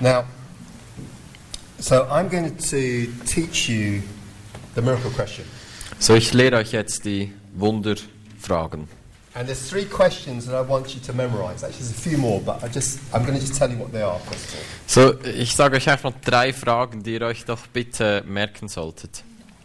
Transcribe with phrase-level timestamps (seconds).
[0.00, 0.24] Now,
[1.78, 4.02] so I'm going to teach you
[4.74, 5.44] the miracle question.
[5.98, 8.88] So, ich lehre euch jetzt die Wunderfragen.
[9.34, 11.62] And there's three questions that I want you to memorize.
[11.62, 13.92] Actually, there's a few more, but I just I'm going to just tell you what
[13.92, 14.56] they are first.
[14.86, 19.22] So, ich sage euch einfach drei Fragen, die ihr euch doch bitte merken solltet.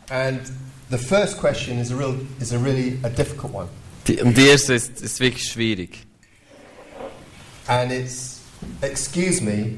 [0.09, 0.41] And
[0.89, 3.69] the first question is a real is a really a difficult one,
[4.07, 6.05] Die, die erste ist, ist wirklich schwierig.
[7.67, 8.41] and it's
[8.81, 9.77] excuse me,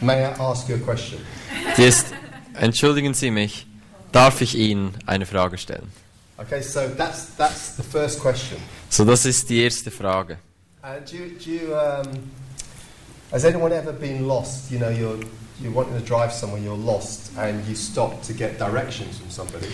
[0.00, 1.20] may I ask you a question?
[1.76, 2.06] Die ist,
[2.54, 3.66] entschuldigen Sie mich,
[4.12, 5.90] darf ich Ihnen eine Frage stellen?
[6.38, 8.58] Okay, so that's that's the first question.
[8.90, 10.38] So, das ist die erste Frage.
[10.84, 12.30] Uh, do you, do you, um,
[13.32, 14.70] has anyone ever been lost?
[14.70, 15.18] You know, you're
[15.60, 19.68] you're wanting to drive somewhere, you're lost, and you stop to get directions from somebody.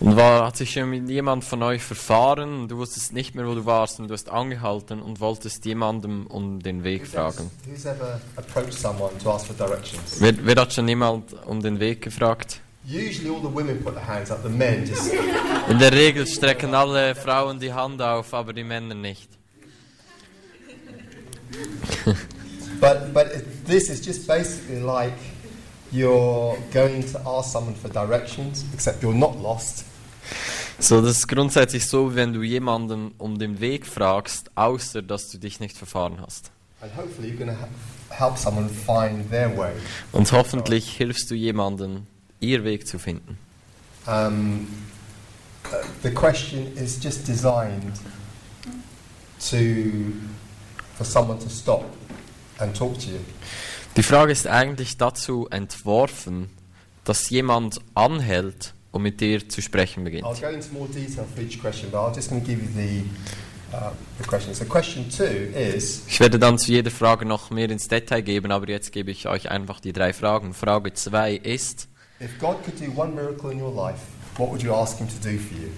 [0.00, 3.46] Und war, hat sich schon mit jemand von euch verfahren und du wusstest nicht mehr,
[3.46, 7.50] wo du warst und du hast angehalten und wolltest jemandem um den Weg fragen.
[7.66, 10.16] ever, who's ever approached someone to ask for directions?
[10.18, 12.60] Wer, wer hat schon jemand um den Weg gefragt?
[12.86, 14.42] Usually, all the women put their hands up.
[14.42, 15.12] The men just
[15.68, 19.28] In der Regel strecken alle Frauen die Hand auf, aber die Männer nicht.
[22.80, 23.26] But but
[23.66, 25.12] this is just basically like
[25.92, 29.84] you're going to ask someone for directions, except you're not lost.
[30.78, 35.38] So, das ist grundsätzlich so, wenn du jemanden um den Weg fragst, außer dass du
[35.38, 36.50] dich nicht verfahren hast.
[36.82, 39.72] And hopefully you're going to help someone find their way.
[40.12, 42.06] Und hoffentlich hilfst du jemandem,
[42.40, 43.36] ihr Weg zu finden.
[44.06, 44.66] Um,
[45.66, 47.92] uh, the question is just designed
[49.50, 50.12] to
[50.96, 51.84] for someone to stop
[52.58, 53.20] and talk to you.
[53.96, 56.48] Die Frage ist eigentlich dazu entworfen,
[57.04, 60.24] dass jemand anhält und mit dir zu sprechen beginnt.
[60.24, 62.68] I'll go into more detail for each question, but I'm just going to give you
[62.74, 63.04] the
[63.72, 64.58] uh, the questions.
[64.58, 68.52] So question two is Ich werde dann zu jeder Frage noch mehr ins Detail geben,
[68.52, 70.54] aber jetzt gebe ich euch einfach die drei Fragen.
[70.54, 71.88] Frage 2 ist,
[72.20, 74.00] if God could do one miracle in your life,
[74.36, 75.70] what would you ask Him to do for you?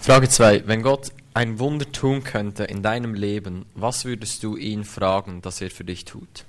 [0.00, 4.84] Frage 2, wenn Gott ein Wunder tun könnte in deinem Leben, was würdest du ihn
[4.84, 6.45] fragen, dass er für dich tut?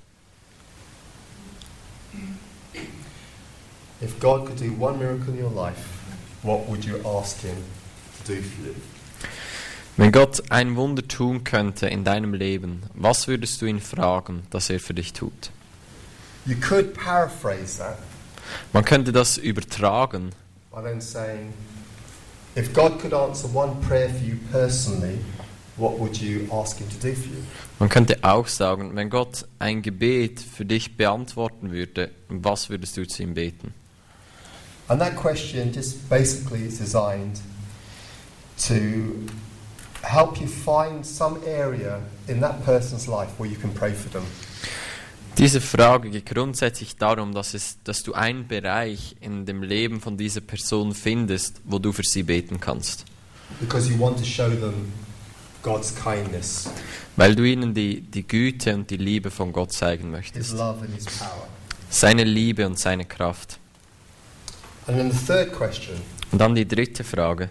[4.00, 5.84] If God could do one miracle in your life,
[6.42, 7.56] what would you ask Him
[8.18, 8.74] to do for you?
[9.96, 14.70] Wenn Gott ein Wunder tun könnte in deinem Leben, was würdest du ihn fragen, dass
[14.70, 15.50] er für dich tut?
[16.46, 17.98] You could paraphrase that
[18.72, 20.30] Man könnte das übertragen,
[20.72, 21.52] by then saying,
[22.54, 25.18] if God could answer one prayer for you personally,
[25.76, 27.42] what would you ask Him to do for you?
[27.80, 33.04] man könnte auch sagen, wenn Gott ein Gebet für dich beantworten würde, was würdest du
[33.04, 33.74] zu ihm beten?
[34.88, 37.40] And that question just basically is designed
[38.66, 39.26] to
[40.02, 44.24] help you find some area in that person's life where you can pray for them.
[45.36, 50.16] Diese Frage geht grundsätzlich darum, dass, es, dass du einen Bereich in dem Leben von
[50.16, 53.04] dieser Person findest, wo du für sie beten kannst.
[53.60, 54.92] Because you want to show them
[55.62, 56.68] God's kindness,
[57.16, 60.52] Weil du ihnen die, die Güte und die Liebe von Gott zeigen His möchtest.
[60.54, 61.46] love, and His power.
[61.88, 63.58] Seine Liebe und seine Kraft.
[64.88, 65.94] And then the third question
[66.32, 67.50] Und dann die dritte Frage.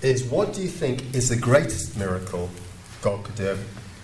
[0.00, 2.48] is what do you think is the greatest miracle
[3.02, 3.56] God could, do,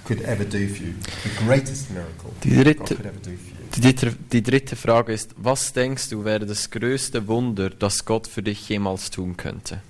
[0.04, 0.94] could ever do for you?
[1.22, 3.66] The greatest miracle Die God dritte, could ever do for you.
[3.76, 8.26] die, dritte, die dritte Frage ist, was denkst du wäre das größte Wunder, das Gott
[8.26, 9.80] für dich jemals tun könnte?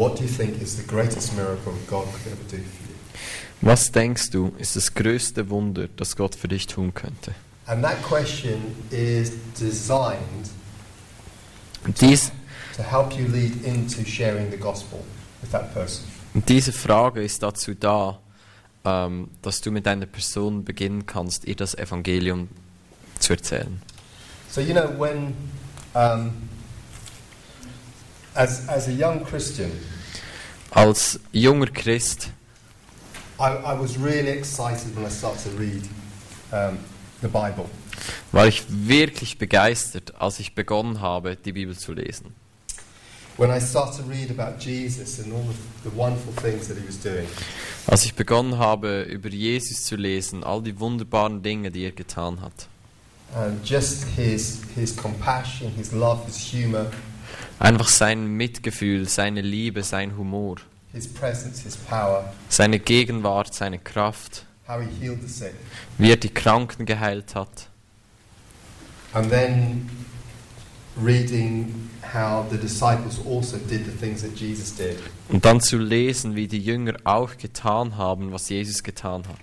[0.00, 2.96] What do you think is the greatest miracle God could ever do for you?
[3.60, 7.34] Was denkst du ist das größte Wunder, das Gott für dich tun könnte?
[7.66, 10.48] And that question is designed
[12.00, 12.32] dies,
[12.76, 15.04] to help you lead into sharing the gospel
[15.42, 16.06] with that person.
[16.32, 18.20] Diese Frage ist dazu da,
[18.86, 22.48] ähm, dass du mit einer Person beginnen kannst, ihr das Evangelium
[23.18, 23.82] zu erzählen.
[24.50, 25.34] So you know when,
[25.92, 26.32] um,
[28.34, 29.70] as as a young Christian,
[30.70, 32.30] Als junger Christ
[33.40, 35.82] I, I was really excited when I started to read
[36.52, 36.78] um,
[37.22, 37.70] the Bible.
[38.32, 42.34] war ich wirklich begeistert, als ich begonnen habe, die Bibel zu lesen.
[47.86, 52.40] Als ich begonnen habe, über Jesus zu lesen, all die wunderbaren Dinge, die er getan
[52.40, 52.68] hat.
[53.34, 56.86] And just his, his compassion, his love, his humor,
[57.60, 60.56] Einfach sein Mitgefühl, seine Liebe, sein Humor,
[60.92, 65.54] his presence, his power, seine Gegenwart, seine Kraft, how he healed the sick.
[65.98, 67.68] wie er die Kranken geheilt hat.
[69.12, 69.88] And then
[70.96, 74.96] reading how the disciples also did the things that Jesus did.
[75.28, 79.38] Und dann zu lesen, wie die Jünger auch getan haben, was Jesus getan hat.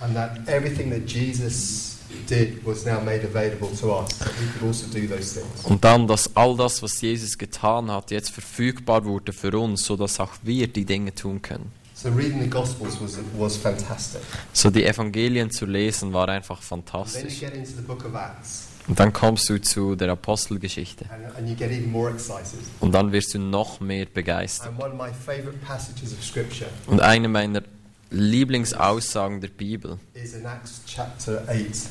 [0.00, 1.98] And that everything that Jesus
[2.28, 5.64] did was now made available to us, that we could also do those things.
[5.64, 10.20] Und dann, dass all das, was Jesus getan hat, jetzt verfügbar wurde für uns, sodass
[10.20, 11.72] auch wir die Dinge tun können.
[11.94, 14.20] So reading the Gospels was, was fantastic.
[14.52, 17.40] So die Evangelien zu lesen war einfach Then you fantastisch.
[17.40, 21.04] get into the book of Acts, Und dann kommst du zu der Apostelgeschichte.
[21.10, 22.74] and, and.
[22.80, 24.68] Und dann wirst du noch mehr begeistert.
[24.68, 27.62] And one of my favorite passages of Scripture Und eine meiner
[28.10, 31.88] Lieblingsaussagen der Bibel is in Acts chapter 8,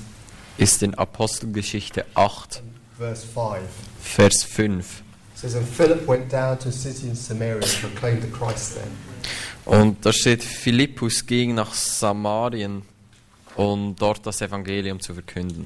[0.62, 2.62] ist in Apostelgeschichte 8,
[2.96, 3.62] verse 5.
[4.00, 5.02] Vers 5.
[5.34, 8.76] It says, And Philip went down to a city in Samaria and proclaimed the Christ
[8.76, 8.88] there.
[9.66, 12.84] Und da steht, Philippus ging nach Samarien,
[13.56, 15.66] um dort das Evangelium zu verkünden.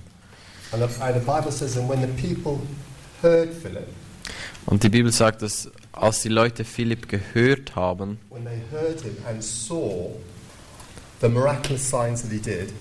[0.72, 2.62] And the, and the Bible says, And when the people
[3.22, 3.88] heard Philip,
[4.66, 9.18] Und die Bibel sagt, dass als die Leute Philipp gehört haben, when they heard him
[9.28, 10.10] and saw
[11.20, 12.72] the miraculous signs that he did,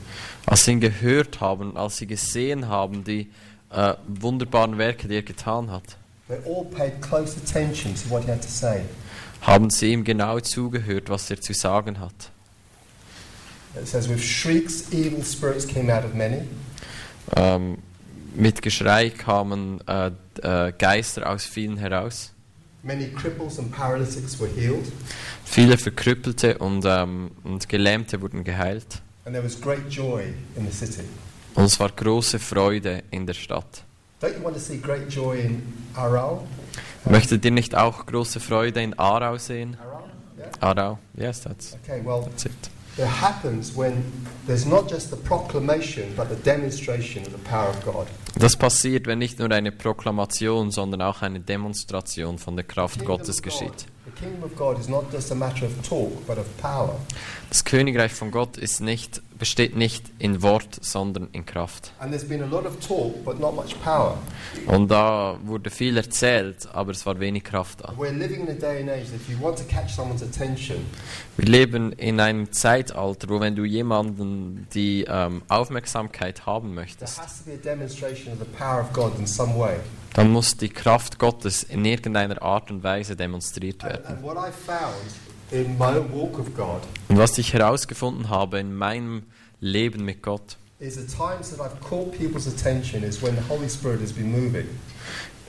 [0.47, 3.31] als sie ihn gehört haben, als sie gesehen haben, die
[3.71, 5.97] äh, wunderbaren Werke, die er getan hat,
[6.29, 8.81] they all paid close attention to what he had to say.
[9.43, 12.31] haben sie ihm genau zugehört, was er zu sagen hat.
[13.81, 16.43] It says, With shrieks, evil spirits came out of many,
[17.37, 17.79] Ähm,
[18.35, 20.11] mit Geschrei kamen äh,
[20.43, 22.31] äh, Geister aus vielen heraus.
[22.83, 24.85] many cripples and paralytics were healed,
[25.45, 29.01] Viele Verkrüppelte und, ähm, und Gelähmte wurden geheilt.
[29.25, 31.05] And there was great joy in the city.
[31.55, 33.85] Und es war große Freude in der Stadt.
[34.21, 35.63] Don't you want to see great joy in
[35.95, 36.41] Aral?
[37.05, 39.77] Möchtet ihr nicht auch große Freude in Aarau sehen?
[39.81, 40.05] Aral?
[40.39, 40.51] Yeah?
[40.61, 42.53] Aarau, yes, that's, Okay, well, that's it.
[42.97, 44.03] it happens when
[44.47, 48.07] there's not just the proclamation, but the demonstration of the power of God.
[48.37, 53.43] Das passiert, wenn nicht nur eine Proklamation, sondern auch eine Demonstration von der Kraft Gottes
[53.43, 53.87] geschieht.
[57.49, 61.93] Das Königreich von Gott ist nicht besteht nicht in Wort, sondern in Kraft.
[61.99, 62.15] And
[62.81, 63.15] talk.
[64.67, 67.93] Und da wurde viel erzählt, aber es war wenig Kraft da.
[67.93, 70.79] We're living in a day and age that if you want to catch someone's attention,
[71.37, 77.21] Wir leben in einem Zeitalter, wo wenn du jemanden die ähm, Aufmerksamkeit haben möchtest,
[80.15, 84.25] dann muss die Kraft Gottes in irgendeiner Art und Weise demonstriert And, werden.
[84.25, 89.25] and found in my walk of God Und was ich herausgefunden habe in meinem
[89.61, 93.69] Leben mit Gott, is the times that I've caught people's attention is when the Holy
[93.69, 94.67] Spirit has been moving.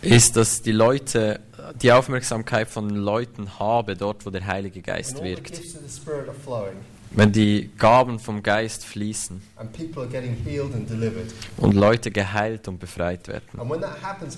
[0.02, 1.40] ist, dass die Leute,
[1.82, 5.48] die Aufmerksamkeit von den Leuten habe, dort wo der Heilige Geist all the wirkt.
[5.54, 6.76] gifts of the Spirit are flowing
[7.16, 11.34] Wenn die Gaben vom Geist fließen and people are getting healed and delivered.
[11.58, 13.48] und Leute geheilt und befreit werden.
[14.02, 14.38] Happens.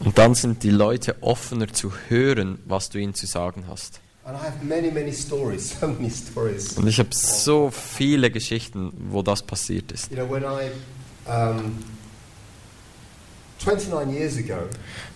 [0.00, 4.00] Und dann sind die Leute offener zu hören, was du ihnen zu sagen hast.
[4.26, 6.78] And I have many, many stories, so many stories.
[6.78, 10.10] Und ich habe so viele Geschichten, wo das passiert ist.
[10.10, 10.70] You know, when I,
[11.28, 12.03] um, 29 years ago,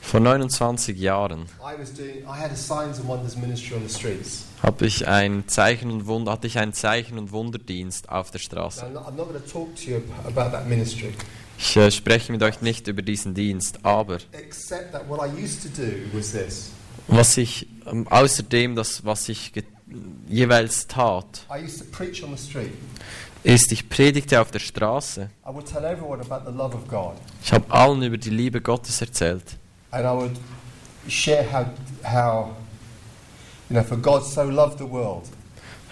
[0.01, 3.95] Vor 29 Jahren I was doing, I had a signs and wonders ministry on the
[3.95, 4.45] streets.
[4.63, 8.87] habe ich ein Zeichen und Wunder, hatte ich einen Zeichen und Wunderdienst auf der Straße.
[11.59, 14.19] Ich äh, spreche mit euch nicht über diesen Dienst, aber
[17.09, 19.53] was ich ähm, außerdem das, was ich
[20.29, 21.47] jeweils tat,
[23.45, 25.31] Ist, ich predigte auf der Straße.
[25.49, 27.15] I would tell everyone about the love of God.
[27.43, 29.57] Ich habe allen über die Liebe Gottes erzählt.
[29.91, 30.37] And I would
[31.09, 31.67] share how,
[32.05, 32.49] how
[33.71, 35.25] you know, for God so loved the world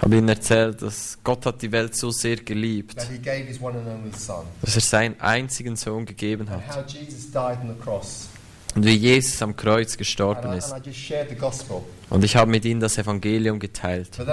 [0.03, 3.59] Habe ihnen erzählt, dass Gott hat die Welt so sehr geliebt, that he gave his
[3.61, 4.45] one and only Son.
[4.61, 6.77] dass er seinen einzigen Sohn gegeben And hat.
[6.77, 8.29] how Jesus died on the cross.
[8.75, 10.73] Und wie Jesus am Kreuz And gestorben I, ist.
[10.73, 11.83] and I just shared the gospel.
[12.09, 14.11] Und ich habe mit ihnen das Evangelium geteilt.
[14.19, 14.25] Also.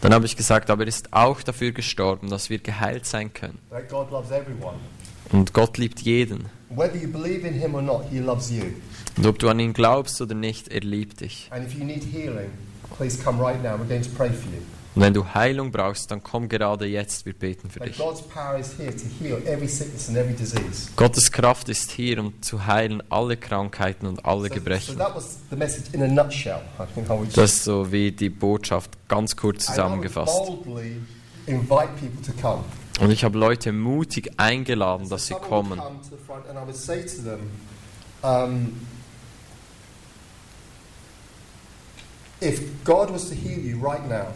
[0.00, 3.58] Dann habe ich gesagt, aber er ist auch dafür gestorben, dass wir geheilt sein können.
[5.30, 6.46] Und Gott liebt jeden.
[9.16, 11.48] Und ob du an ihn glaubst oder nicht, er liebt dich.
[11.50, 12.50] And if you need healing,
[12.96, 13.76] please come right now.
[13.76, 14.62] We're going to pray for you.
[14.98, 17.96] Und wenn du Heilung brauchst, dann komm gerade jetzt, wir beten für dich.
[20.96, 24.98] Gottes Kraft ist hier, um zu heilen alle Krankheiten und alle So, Gebrechen.
[24.98, 30.36] Das ist so wie die Botschaft ganz kurz zusammengefasst.
[33.00, 35.80] Und ich habe Leute mutig eingeladen, So dass sie kommen.
[42.40, 44.32] if God was to heal you right now,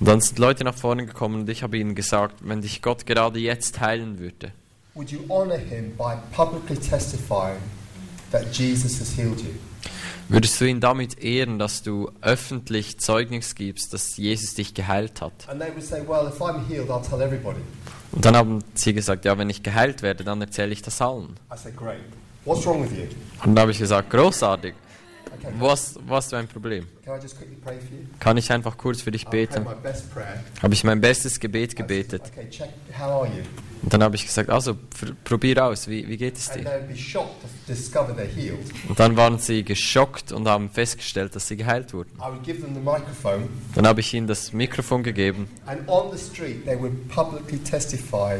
[0.00, 3.04] Und dann sind Leute nach vorne gekommen und ich habe ihnen gesagt, wenn dich Gott
[3.06, 4.52] gerade jetzt heilen würde,
[4.94, 7.60] would you honor him by publicly testifying
[8.32, 9.50] that Jesus has healed you?
[10.30, 15.32] würdest du ihn damit ehren, dass du öffentlich Zeugnis gibst, dass Jesus dich geheilt hat?
[15.80, 16.32] Say, Well,
[16.68, 16.88] healed.
[18.12, 21.36] Und dann haben sie gesagt, ja, wenn ich geheilt werde, dann erzähle ich das allen.
[21.56, 21.74] Said?
[22.44, 24.74] Und dann habe ich gesagt, großartig.
[25.32, 25.52] Okay.
[25.58, 26.86] Was, was du ein Problem?
[28.18, 29.64] Kann ich einfach kurz für dich beten?
[30.62, 32.22] Habe ich mein bestes Gebet gebetet.
[32.32, 32.68] Okay, check.
[33.82, 36.68] Und dann habe ich gesagt, also pr probier aus, wie, wie geht es dir?
[38.88, 42.10] Und dann waren sie geschockt und haben festgestellt, dass sie geheilt wurden.
[42.18, 46.14] I would give them the microphone, Dann habe ich ihnen das Mikrofon gegeben and on
[46.14, 48.38] the street, they would publicly testify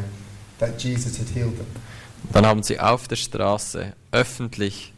[0.59, 1.67] that Jesus had healed them.
[2.25, 4.93] und dann haben sie auf der Straße öffentlich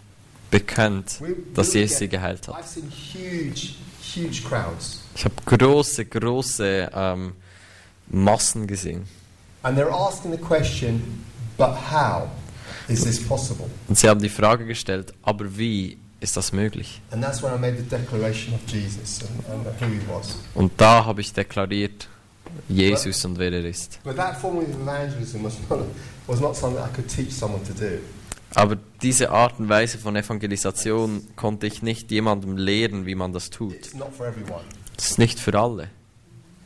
[0.53, 1.19] bekannt,
[1.55, 2.65] dass Jesus sie geheilt hat.
[5.15, 7.33] Ich habe große, große ähm,
[8.09, 9.07] Massen gesehen.
[9.63, 11.25] And they're asking the question,
[11.57, 12.29] but how
[12.89, 13.67] is this possible?
[13.89, 17.01] Und sie haben die Frage gestellt, aber wie ist das möglich?
[17.11, 20.37] And that's when I made the declaration of Jesus and, and who he was.
[20.55, 22.09] Und da habe ich deklariert,
[22.69, 24.01] Jesus und wer er ist.
[24.03, 25.81] But that form of evangelism was not,
[26.27, 28.01] was not something I could teach someone to do.
[28.55, 33.51] Aber diese Art und Weise von Evangelisation konnte ich nicht jemandem lehren, wie man das
[33.51, 33.75] tut.
[34.97, 35.89] Das ist nicht für alle.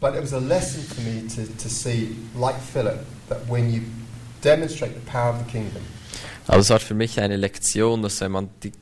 [0.00, 3.80] But it was a lesson for me to, to see, like Philip, that when you
[4.44, 5.82] demonstrate the power of the kingdom,
[6.46, 8.72] Aber es war für mich eine Lektion, dass wenn man die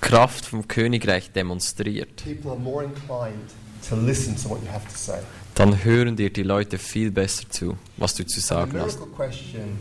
[0.00, 3.50] Kraft vom Königreich demonstriert, people are more inclined
[3.88, 5.18] to listen to what you have to say.
[5.54, 8.98] dann hören dir die Leute viel besser zu, was du zu the sagen hast.
[8.98, 9.78] miracle question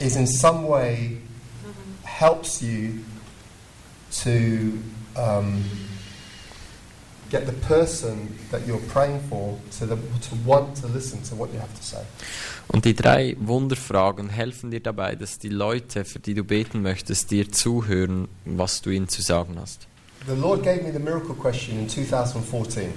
[0.00, 1.18] is in some way
[2.18, 3.04] helps you
[4.22, 4.72] to
[5.16, 5.64] um,
[7.30, 11.52] get the person that you're praying for to, the, to want to listen to what
[11.52, 12.02] you have to say.
[12.68, 17.30] Und die drei Wunderfragen helfen dir dabei, dass die Leute, für die du beten möchtest,
[17.30, 19.86] dir zuhören, was du ihnen zu sagen hast.
[20.26, 22.90] The Lord gave me the miracle question in 2014.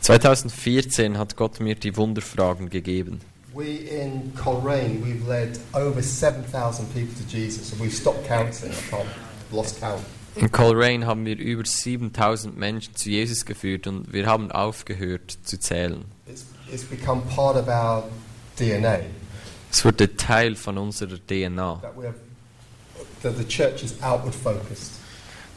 [0.00, 3.20] 2014 hat Gott mir die Wunderfragen gegeben.
[3.58, 8.70] We in Coleraine, we've led over 7,000 people to Jesus, and we've stopped counting.
[8.70, 9.08] I can't,
[9.50, 10.04] lost count.
[10.36, 15.58] In Coleraine haben wir über 7000 Menschen zu Jesus geführt und wir haben aufgehört zu
[15.58, 16.04] zählen.
[16.28, 18.04] It's, it's become part of our
[18.56, 19.00] DNA
[19.72, 22.14] Es wurde Teil von unserer DNA, that we have,
[23.22, 24.92] that the church is outward focused,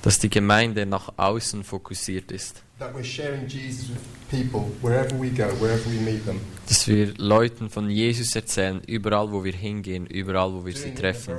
[0.02, 5.30] dass die Gemeinde nach außen fokussiert ist, that we're sharing Jesus with people wherever we
[5.30, 10.08] go, wherever we meet them, dass wir Leuten von Jesus erzählen, überall wo wir hingehen,
[10.08, 11.36] überall wo wir sie treffen,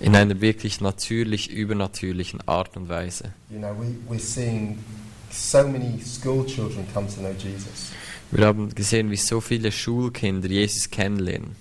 [0.00, 3.32] in einer wirklich natürlich übernatürlichen Art und Weise.
[3.50, 4.78] You know, we, we're seeing
[5.30, 7.92] so many school children come to know Jesus.
[8.30, 11.56] Wir haben gesehen, wie so viele Schulkinder Jesus kennenlernen.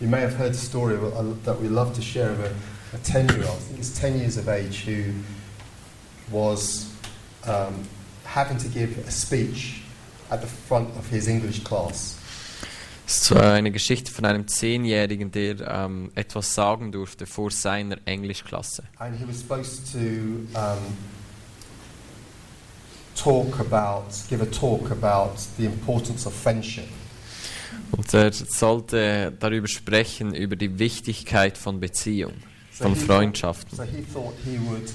[0.00, 0.96] You may have heard the story
[1.44, 2.50] that we love to share of a,
[2.92, 5.12] a 10 year old, I think he's 10 years of age, who
[6.30, 6.90] was
[7.46, 7.84] um,
[8.24, 9.82] having to give a speech
[10.30, 12.16] at the front of his English class.
[13.06, 18.82] Es war eine Geschichte von einem Zehnjährigen, der ähm, etwas sagen durfte vor seiner Englischklasse.
[18.98, 20.78] And he was supposed to um,
[23.14, 26.88] talk about, give a talk about the importance of friendship.
[27.92, 32.34] Und er sollte darüber sprechen, über die Wichtigkeit von Beziehung,
[32.78, 33.76] von Freundschaften.
[33.76, 34.90] So he thought he would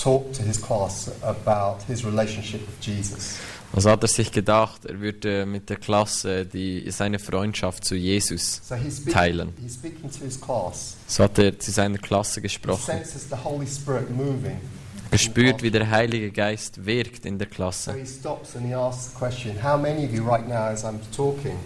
[0.00, 3.36] talk to his class about his relationship with Jesus.
[3.74, 8.60] Also hat er sich gedacht, er würde mit der Klasse die, seine Freundschaft zu Jesus
[9.10, 9.54] teilen.
[9.62, 10.96] he's speaking to his class.
[11.06, 13.00] So hat er zu seiner Klasse He gesprochen,
[15.10, 17.94] gespürt, wie der Heilige Geist wirkt in der Klasse.
[17.94, 21.00] he stops and he asks the question How many of you, right now, as I'm
[21.16, 21.58] talking,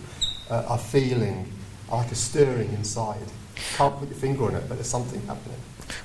[0.49, 1.47] uh, are feeling
[1.91, 3.27] like a stirring inside?
[3.77, 5.59] Can't put your finger on it, but there's something happening.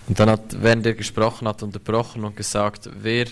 [0.07, 3.25] Und dann hat, während er gesprochen hat, unterbrochen und gesagt, wer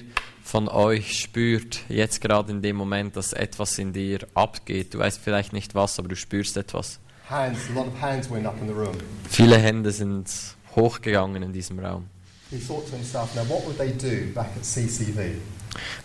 [0.44, 4.94] von euch spürt jetzt gerade in dem Moment, dass etwas in dir abgeht.
[4.94, 7.00] Du weißt vielleicht nicht was, aber du spürst etwas.
[7.30, 8.96] Hands, a lot of hands went up in the room.
[9.30, 10.28] Viele Hände sind
[10.76, 12.06] hochgegangen in diesem Raum.
[12.50, 15.36] He thought to himself, Now, what would they do back at CCV?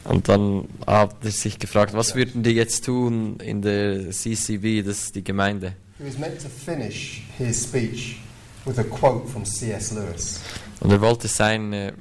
[0.04, 5.04] Und dann hat er sich gefragt, was würden die jetzt tun in der CCV, das
[5.04, 5.74] ist die Gemeinde?
[5.98, 8.18] He was meant to finish his speech
[8.64, 9.92] with a quote from C.S.
[9.92, 10.40] Lewis.
[10.80, 11.94] Und er wollte seine,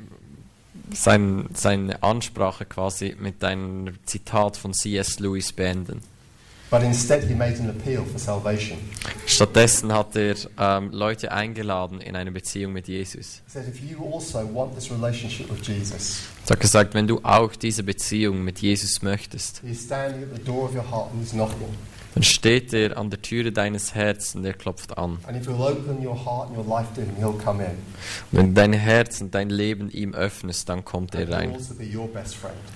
[0.92, 5.20] sein, seine Ansprache quasi mit einem Zitat von C.S.
[5.20, 6.02] Lewis beenden.
[6.74, 8.80] But instead, he made an appeal for salvation.
[9.28, 13.44] Stattdessen hat er ähm, Leute eingeladen in eine Beziehung mit Jesus.
[13.54, 18.58] Also want this relationship with Jesus, Er hat gesagt, wenn du auch diese Beziehung mit
[18.58, 21.78] Jesus möchtest, he's standing at the door of your heart and he's knocking.
[22.14, 25.18] Dann steht er an der Türe deines Herzens und er klopft an.
[25.28, 25.36] Him,
[28.32, 31.54] wenn du dein Herz und dein Leben ihm öffnest, dann kommt And er rein.
[31.54, 31.74] also.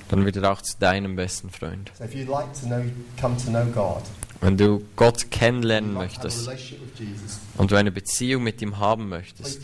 [0.10, 1.92] Dann wird er auch zu deinem besten Freund.
[1.98, 2.82] So if you'd like to know,
[3.20, 4.04] come to know God,
[4.42, 9.62] Wenn du Gott kennenlernen möchtest Jesus, und du eine Beziehung mit ihm haben möchtest,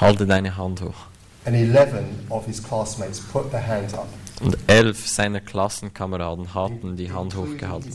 [0.00, 1.06] halte deine Hand hoch.
[1.44, 4.06] And 11 of his classmates put their hand up.
[4.42, 7.92] Und elf seiner Klassenkameraden hatten die Hand hochgehalten,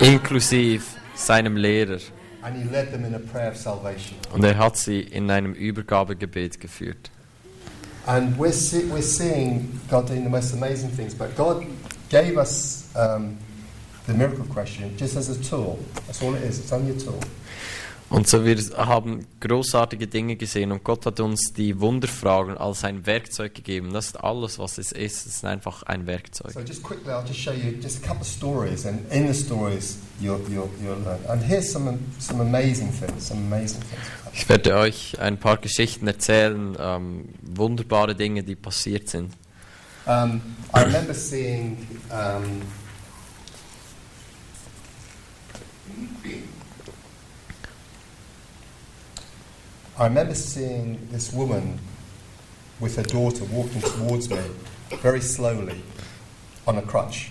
[0.00, 1.98] inklusive seinem Lehrer.
[4.32, 7.10] Und er hat sie in einem Übergabegebet geführt.
[8.04, 11.14] And we're, see, we're seeing God doing the most amazing things.
[11.14, 11.64] But God
[12.10, 13.38] gave us um,
[14.06, 15.78] the miracle question just as a tool.
[16.06, 16.58] That's all it is.
[16.58, 17.20] It's only a tool.
[18.12, 23.06] Und so wir haben großartige Dinge gesehen und Gott hat uns die Wunderfragen als ein
[23.06, 23.90] Werkzeug gegeben.
[23.94, 25.26] Das ist alles, was es ist.
[25.26, 26.52] Es ist einfach ein Werkzeug.
[26.52, 29.34] So just quickly, I'll just show you just a couple of stories, and in the
[29.34, 31.20] stories you'll, you'll, you'll learn.
[31.26, 33.28] And here's some some amazing things.
[33.28, 34.02] Some amazing things.
[34.34, 39.32] Ich werde euch ein paar Geschichten erzählen, ähm, wunderbare Dinge, die passiert sind.
[40.04, 40.42] Um,
[40.74, 41.78] I remember seeing.
[42.10, 42.60] Um,
[49.98, 51.78] I remember seeing this woman
[52.80, 54.38] with her daughter walking towards me
[55.02, 55.82] very slowly
[56.66, 57.30] on a crutch.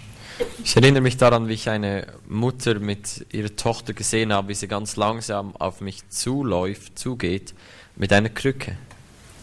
[0.63, 4.67] Ich erinnere mich daran, wie ich eine Mutter mit ihrer Tochter gesehen habe, wie sie
[4.67, 7.53] ganz langsam auf mich zuläuft, zugeht,
[7.95, 8.77] mit einer Krücke.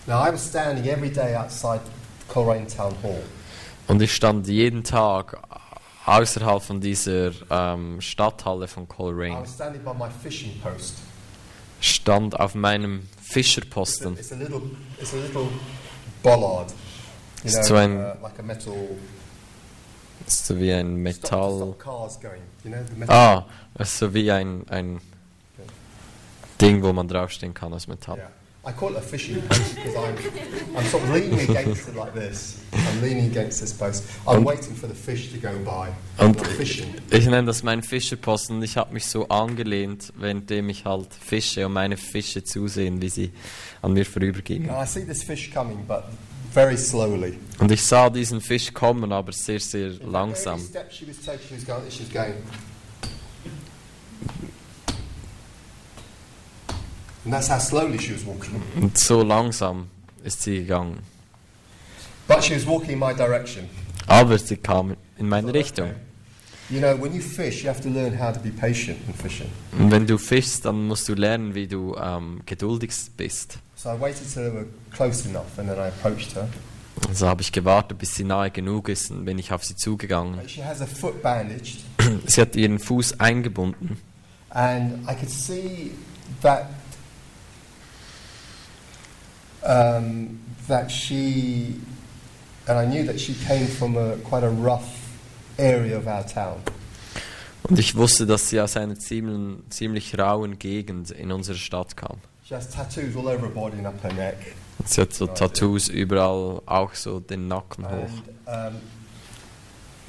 [0.06, 1.80] Now, I was standing every day outside
[2.28, 3.22] Coleraine Town Hall,
[3.88, 5.38] Und ich stand jeden Tag
[6.06, 10.94] außerhalb von dieser ähm, Stadthalle von I Coleraine, was standing by my fishing post.
[11.80, 14.16] Stand auf meinem It's a, Fischerposten.
[14.18, 14.62] it's a little,
[15.00, 15.48] it's a little
[16.22, 16.72] bollard,
[17.44, 18.74] you know, So ein- uh, like a metal
[20.24, 21.56] Das ist so wie ein Stop, Metall.
[21.56, 22.42] stop cars going.
[22.64, 23.14] You know, metal.
[23.14, 23.46] Ah,
[23.78, 25.00] ist so wie ein, ein
[26.60, 28.18] Ding, wo man draufstehen kann aus Metall.
[28.18, 28.30] Yeah.
[28.66, 30.16] I call it a fishing post because I'm,
[30.76, 32.60] I'm sort of leaning against it like this.
[32.72, 34.04] I'm leaning against this post.
[34.26, 35.88] I'm Und- waiting for the fish to go by.
[36.22, 36.92] Und fishing.
[37.10, 41.64] ich nenne das meinen Fischerposten und ich habe mich so angelehnt, währenddem ich halt fische
[41.66, 43.30] und meine Fische zusehen, wie sie
[43.80, 44.68] an mir vorübergingen.
[44.70, 46.02] I see this fish coming, but
[46.52, 47.38] very slowly.
[47.60, 50.60] Und ich sah diesen Fisch kommen, aber sehr, sehr langsam.
[50.60, 51.90] Step she was taking, she was going.
[51.90, 52.34] She was going.
[57.28, 58.62] And that's how slowly she was walking.
[58.80, 59.88] Und so langsam
[60.24, 61.00] ist sie gegangen.
[62.26, 63.68] But she was walking in my direction.
[64.06, 65.90] Aber sie kam in meine Richtung.
[65.90, 65.98] okay.
[66.70, 69.50] You know, when you fish, you have to learn how to be patient in fishing.
[69.78, 73.58] Und wenn du fischst, dann musst du lernen, wie du ähm, geduldig bist.
[73.76, 76.48] So I waited till they were close enough, and then I approached her.
[77.06, 80.48] Also habe ich gewartet, bis sie nahe genug ist und bin ich auf sie zugegangen.
[80.48, 81.84] She has her foot bandaged,
[82.26, 83.98] Sie hat ihren Fuß eingebunden
[84.50, 85.92] and I could see
[86.42, 86.66] that
[89.64, 91.80] um, that she,
[92.66, 95.18] and I knew that she came from a quite a rough
[95.58, 96.62] area of our town.
[97.64, 102.18] und ich wusste, dass sie aus einer ziemlich, ziemlich rauen Gegend in unsere Stadt kam.
[102.44, 104.54] She has tattoos all over her body and up her neck.
[104.78, 108.08] Und sie hat so Tattoos überall, auch so den Nacken hoch.
[108.46, 108.80] And um,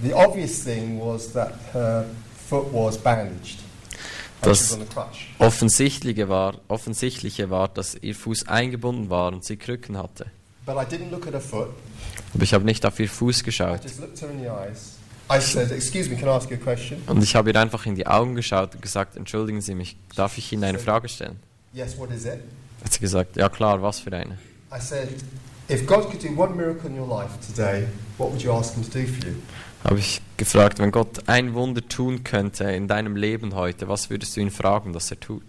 [0.02, 2.06] the obvious thing was that her
[2.48, 3.60] foot was bandaged.
[4.42, 4.78] Das-.
[5.38, 10.28] Offensichtliche war, offensichtliche war, dass ihr Fuß eingebunden war und sie Krücken hatte.
[10.66, 11.70] But I didn't look at her foot.
[12.34, 13.82] Aber ich habe nicht auf ihr Fuß geschaut.
[17.08, 20.38] Und ich habe ihr einfach in die Augen geschaut und gesagt, entschuldigen Sie mich, darf
[20.38, 21.40] ich Ihnen eine Frage stellen?
[21.74, 21.98] Yes.
[21.98, 22.40] What is it?
[22.84, 24.38] Hat sie gesagt, ja klar, was für eine?
[24.72, 25.10] I said,
[25.70, 28.84] "If God could do one miracle in your life today, what would you ask Him
[28.84, 29.36] to do for you?"
[29.84, 34.36] Habe ich gefragt, wenn Gott ein Wunder tun könnte in deinem Leben heute, was würdest
[34.36, 35.44] du ihn fragen, dass er tut?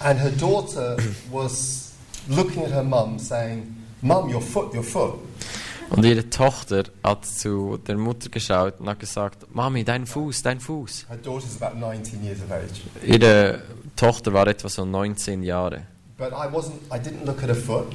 [0.00, 0.96] And her daughter
[1.30, 1.92] was
[2.28, 5.14] looking at her mum, saying, "Mum, your foot, your foot."
[5.90, 10.60] Und ihre Tochter hat zu der Mutter geschaut und hat gesagt, Mami, dein Fuß, dein
[10.60, 11.06] Fuß.
[11.08, 12.82] Her daughter's about 19 years of age.
[13.02, 13.62] Ihre
[13.96, 15.84] Tochter war etwa so 19 Jahre.
[16.18, 16.80] But I wasn't.
[16.92, 17.86] I didn't look at her foot.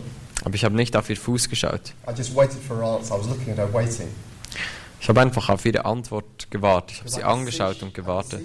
[0.44, 1.94] Aber ich habe nicht auf ihr Fuß geschaut.
[2.08, 3.16] I just waited for her answer.
[3.16, 4.08] I was looking at her, waiting.
[5.04, 6.92] Ich habe einfach auf ihre Antwort gewartet.
[6.92, 8.39] Ich habe sie angeschaut und gewartet,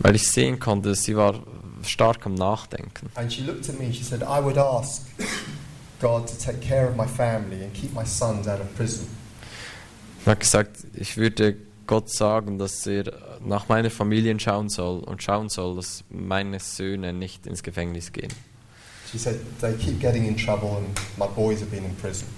[0.00, 1.42] weil ich sehen konnte, sie war
[1.82, 3.08] stark am Nachdenken.
[3.14, 5.06] And she looked at me and she said, I would ask
[5.98, 9.06] God to take care of my family and keep my sons out of prison.
[10.26, 15.22] Und hat gesagt, ich würde Gott sagen, dass er nach meiner Familie schauen soll und
[15.22, 18.32] schauen soll, dass meine Söhne nicht ins Gefängnis gehen.
[19.10, 22.28] She said, they keep getting in trouble and my boys have been in prison.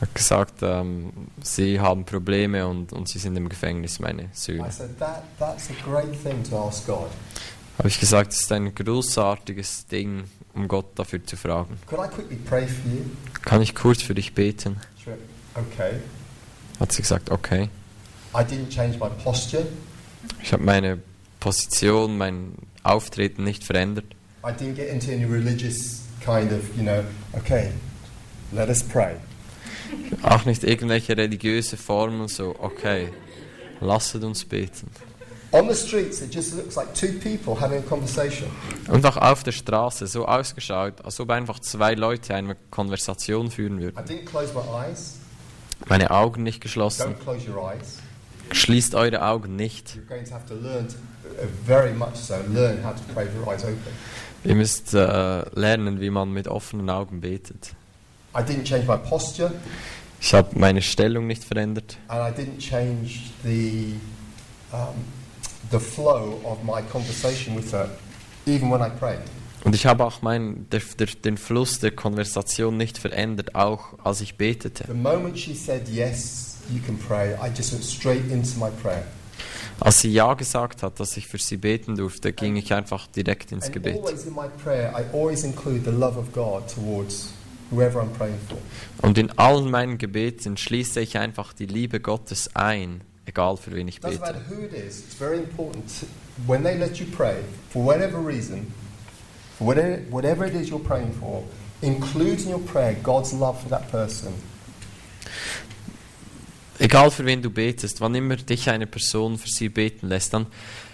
[0.00, 4.68] Er hat gesagt, ähm, sie haben Probleme und, und sie sind im Gefängnis, meine Söhne.
[4.98, 5.22] that.
[7.78, 11.78] Habe ich gesagt, es ist ein großartiges Ding, um Gott dafür zu fragen.
[11.86, 13.02] Could I quickly pray for you?
[13.42, 14.76] Kann ich kurz für dich beten?
[15.54, 16.00] Okay.
[16.80, 17.68] Hat sie gesagt, okay.
[18.34, 19.66] I didn't change my posture.
[20.42, 20.98] Ich habe meine
[21.40, 24.06] Position, mein Auftreten nicht verändert.
[24.44, 27.70] I didn't get into any religious kind of, you know, okay,
[28.52, 29.16] let us pray.
[30.22, 33.08] Auch nicht irgendwelche religiöse Formen, so, okay,
[33.80, 34.90] lasset uns beten.
[35.52, 38.48] On the streets, it just looks like two people having a conversation.
[38.88, 43.78] Und auch auf der Straße so ausgeschaut, als ob einfach zwei Leute eine Konversation führen
[43.78, 43.98] I würden.
[44.04, 45.14] didn't close my eyes.
[45.88, 47.14] Meine Augen nicht geschlossen.
[47.14, 47.98] Don't close your eyes.
[48.50, 49.94] Schließt eure Augen nicht.
[49.96, 53.26] You're going to have to learn, to, uh, very much so, learn how to pray
[53.26, 53.78] with your eyes open.
[54.42, 57.74] Ihr müsst äh, lernen, wie man mit offenen Augen betet.
[60.20, 61.98] Ich habe meine Stellung nicht verändert.
[62.08, 63.94] and I didn't change the,
[64.72, 64.94] um,
[65.70, 67.88] the flow of my conversation with her,
[68.46, 69.20] even when I prayed.
[69.64, 74.20] Und ich habe auch mein, der, der, den Fluss der Konversation nicht verändert, auch als
[74.20, 74.84] ich betete.
[74.86, 79.04] The moment she said, Yes, you can pray, I just went straight into my prayer.
[79.80, 83.52] Als sie Ja gesagt hat, dass ich für sie beten durfte, ging ich einfach direkt
[83.52, 83.96] ins And Gebet.
[83.96, 87.30] always in my prayer, I always include the love of God towards
[87.74, 88.58] whoever I'm praying for.
[89.02, 93.88] Und in allen meinen Gebeten schließe ich einfach die Liebe Gottes ein, egal für wen
[93.88, 94.50] ich Doesn't matter bete.
[94.50, 95.84] who it is, it's very important
[96.46, 97.36] when they let you pray,
[97.70, 98.72] for whatever reason,
[99.58, 101.42] for whatever, whatever it is you're praying for,
[101.82, 104.32] include in your prayer God's love for that person.
[106.78, 110.46] Egal für wen du betest, wann immer dich eine Person für sie beten lässt, dann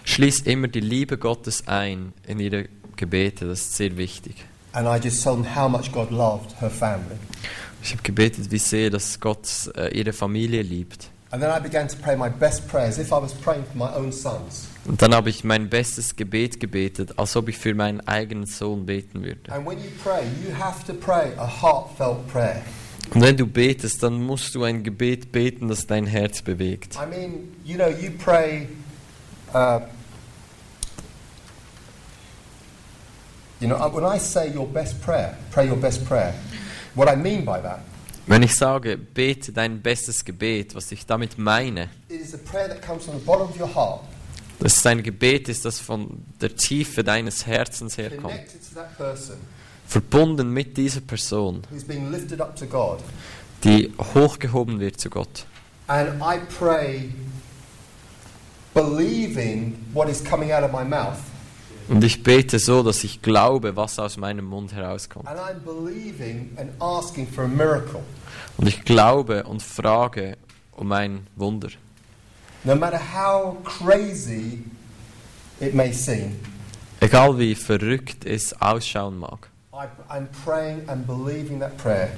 [0.05, 3.47] schließ immer die Liebe Gottes ein in ihre Gebete.
[3.47, 4.45] Das ist sehr wichtig.
[4.73, 7.17] And I just told them how much God loved her family.
[7.83, 11.11] Ich habe gebetet, wie sehr, dass Gott äh, ihre Familie liebt.
[11.33, 13.77] And then I began to pray my best prayer as if I was praying for
[13.77, 14.67] my own sons.
[14.85, 18.87] Und dann habe ich mein bestes Gebet gebetet, als ob ich für meinen eigenen Sohn
[18.87, 19.53] beten würde.
[19.53, 22.63] And when you pray, you have to pray a heartfelt prayer.
[23.15, 26.97] Und wenn du betest, dann musst du ein Gebet beten, das dein Herz bewegt.
[26.97, 28.69] I mean, you know, you pray.
[29.53, 29.81] Uh,
[33.61, 36.35] you know, when I say your best prayer, pray your best prayer,
[36.95, 37.81] what I mean by that,
[38.27, 42.69] Wenn ich sage, bete dein bestes Gebet, was ich damit meine, it is a prayer
[42.69, 44.03] that comes from the bottom of your heart,
[44.61, 48.35] das ist ein Gebet, ist das von der Tiefe deines Herzens herkommt.
[49.87, 51.63] Verbunden mit dieser Person,
[53.65, 55.47] die hochgehoben wird zu Gott.
[55.89, 57.11] And I pray
[58.75, 61.19] believing what is coming out of my mouth.
[61.91, 65.27] Und ich bete so, dass ich glaube, was aus meinem Mund herauskommt.
[65.27, 68.01] And I'm believing and asking for a miracle.
[68.57, 70.37] Und ich glaube und frage
[70.77, 71.71] um ein Wunder.
[72.63, 74.63] No matter how crazy
[75.59, 76.37] it may seem,
[77.01, 79.49] Egal wie verrückt es ausschauen mag.
[79.73, 82.11] I'm praying and believing that prayer.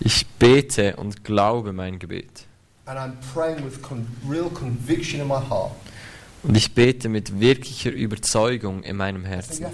[0.00, 2.46] Ich bete und glaube mein Gebet.
[2.86, 5.72] And I'm praying with con- real conviction in my heart.
[6.42, 9.64] Und ich bete mit wirklicher Überzeugung in meinem Herzen.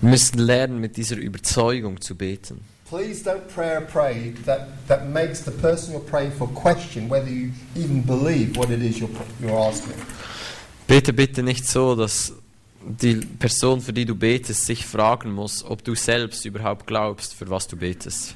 [0.00, 2.60] Wir müssen lernen, mit dieser Überzeugung zu beten.
[2.90, 7.50] Please don't pray prayer that, that makes the person you're praying for question whether you
[7.76, 9.08] even believe what it is you're,
[9.40, 9.94] you're asking.
[10.88, 12.32] Bete bitte nicht so, dass
[12.84, 17.48] die Person, für die du betest, sich fragen muss, ob du selbst überhaupt glaubst, für
[17.48, 18.34] was du betest.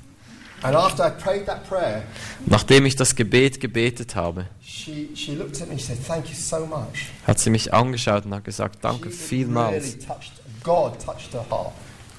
[2.47, 6.29] Nachdem ich das Gebet gebetet habe, she, she looked at me and she said, Thank
[6.29, 7.11] you so much.
[7.27, 9.85] hat sie mich angeschaut und hat gesagt, danke vielmals.
[9.85, 11.73] Really touched, God touched her heart.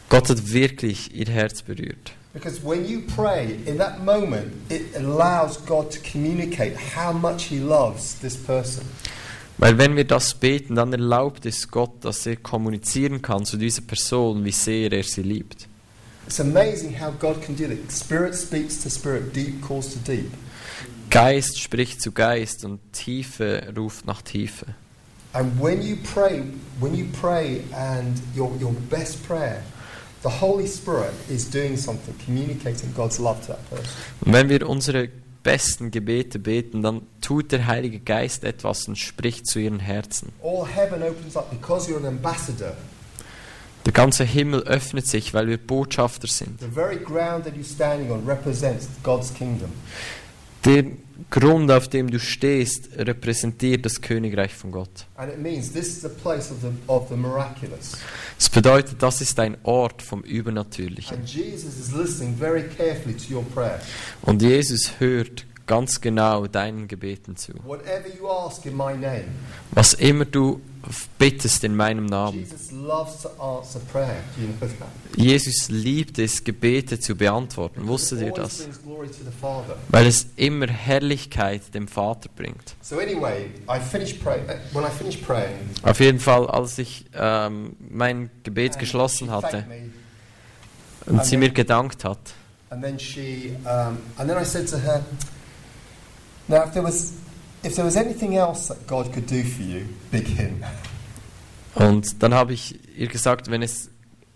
[0.09, 2.11] Gott hat wirklich ihr Herz berührt.
[2.33, 7.59] Because when you pray, in that moment, it allows God to communicate how much He
[7.59, 8.83] loves this person.
[9.57, 13.81] Weil wenn wir das beten, dann erlaubt es Gott, dass er kommunizieren kann zu dieser
[13.83, 15.67] Person, wie sehr er sie liebt.
[16.27, 17.91] It's amazing how God can do that.
[17.91, 20.31] Spirit speaks to spirit, deep calls to deep.
[21.09, 24.65] Geist spricht zu Geist und Tiefe ruft nach Tiefe.
[25.33, 26.43] And when you pray,
[26.79, 29.61] when you pray and your, your best prayer,
[30.23, 33.85] the Holy Spirit is doing something, communicating God's love to that person.
[34.25, 35.09] Und wenn wir unsere
[35.43, 40.33] besten Gebete beten, dann tut der Heilige Geist etwas und spricht zu ihren Herzen.
[40.43, 42.73] All heaven opens up because you're an ambassador.
[43.85, 46.59] Der ganze Himmel öffnet sich, weil wir Botschafter sind.
[46.59, 49.69] The very ground that you're standing on represents God's kingdom.
[50.65, 50.83] Der
[51.29, 55.05] Grund, auf dem du stehst, repräsentiert das Königreich von Gott.
[55.15, 57.97] And it means this is a place of the, of the miraculous.
[58.39, 61.17] Es bedeutet, das ist ein Ort vom Übernatürlichen.
[61.17, 63.79] And Jesus is listening very carefully to your prayer.
[64.23, 67.53] Und Jesus hört ganz genau deinen Gebeten zu.
[67.63, 69.25] Whatever you ask in my name,
[69.71, 70.61] Was immer du
[71.17, 72.45] bittest in meinem Namen.
[75.15, 77.87] Jesus liebt es, Gebete zu beantworten.
[77.87, 78.67] Wusstet ihr das?
[79.89, 82.75] Weil es immer Herrlichkeit dem Vater bringt.
[85.25, 89.65] Praying, Auf jeden Fall, als ich ähm, mein Gebet geschlossen hatte
[91.05, 92.19] und sie mir gedankt hat,
[92.69, 95.03] and then she, um, and then I said to her,
[96.47, 97.13] "Now, if there was,
[97.65, 100.63] if there was anything else that God could do for you, big him.
[101.75, 103.89] und dann habe ich ihr gesagt, wenn es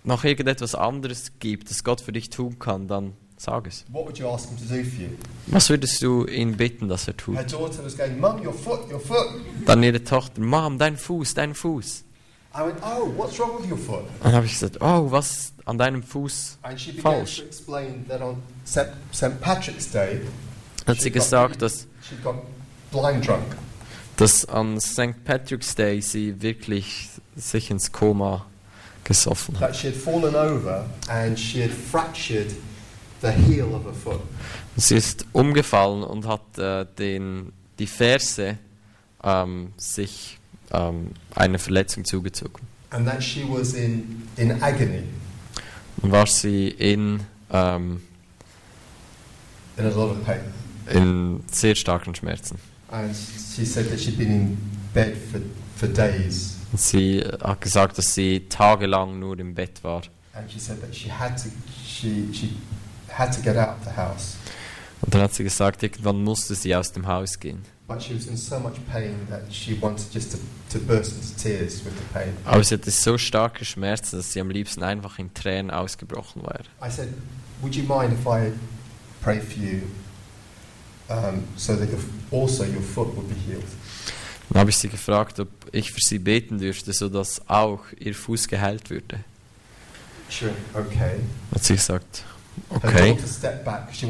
[0.03, 3.85] noch irgendetwas anderes gibt, das Gott für dich tun kann, dann sag es.
[3.89, 5.09] What would you ask him to do for you?"
[5.47, 7.35] Was würdest du ihn bitten, dass er tut?
[7.35, 9.27] Going, "Mum, your foot, your foot."
[9.65, 12.03] Dann ihre Tochter, Mom, dein Fuß, dein Fuß.
[12.55, 15.77] I went, "Oh, what's wrong with your foot?" Dann habe ich gesagt, oh, was an
[15.77, 16.57] deinem Fuß?
[17.01, 17.37] Falsch.
[17.37, 18.87] to explain that on St.
[19.13, 19.39] St.
[19.39, 20.21] Patrick's Day,
[20.87, 21.85] Hat sie gesagt, dass,
[22.91, 23.43] blind drunk.
[24.17, 25.23] dass an St.
[25.23, 28.45] Patrick's Day sie wirklich sich ins Koma
[29.03, 29.69] gesoffen hat.
[29.71, 32.51] That she had fallen over and she had fractured
[33.21, 34.19] the heel of her foot.
[34.75, 38.57] Sie ist umgefallen und hat äh, den, die Ferse
[39.23, 40.37] ähm, sich
[40.71, 42.65] ähm, eine Verletzung zugezogen.
[42.91, 45.03] And that she was in, in agony,
[46.01, 47.21] Und war sie in,
[47.51, 48.01] ähm,
[49.77, 50.39] in a lot of pain.
[50.91, 52.57] in sehr starken Schmerzen.
[52.91, 54.57] And she said that she'd been in
[54.93, 55.41] bed for,
[55.75, 56.57] for days.
[56.71, 60.01] Und sie hat gesagt, dass sie tagelang nur im Bett war.
[60.33, 61.49] And she said that she had to,
[61.83, 62.57] she, she
[63.09, 64.37] had to get out of the house.
[65.01, 67.63] Und dann hat sie gesagt, irgendwann musste sie aus dem Haus gehen.
[67.87, 70.37] But she was in so much pain that she wanted just to,
[70.71, 72.37] to burst into tears with the pain.
[72.45, 76.65] Aber sie hatte so starke Schmerzen, dass sie am liebsten einfach in Tränen ausgebrochen wäre.
[76.85, 77.09] I said,
[77.61, 78.51] Would you mind if I
[79.23, 79.81] pray for you
[81.09, 81.99] um, so that your,
[82.31, 83.63] also your foot would be healed?
[84.49, 88.47] Dann habe ich sie gefragt, ob ich für sie beten dürfte, sodass auch ihr Fuß
[88.47, 89.19] geheilt würde.
[90.41, 91.19] Went, Okay.
[91.53, 92.23] Hat sie gesagt,
[92.69, 93.17] okay.
[93.93, 94.09] sure.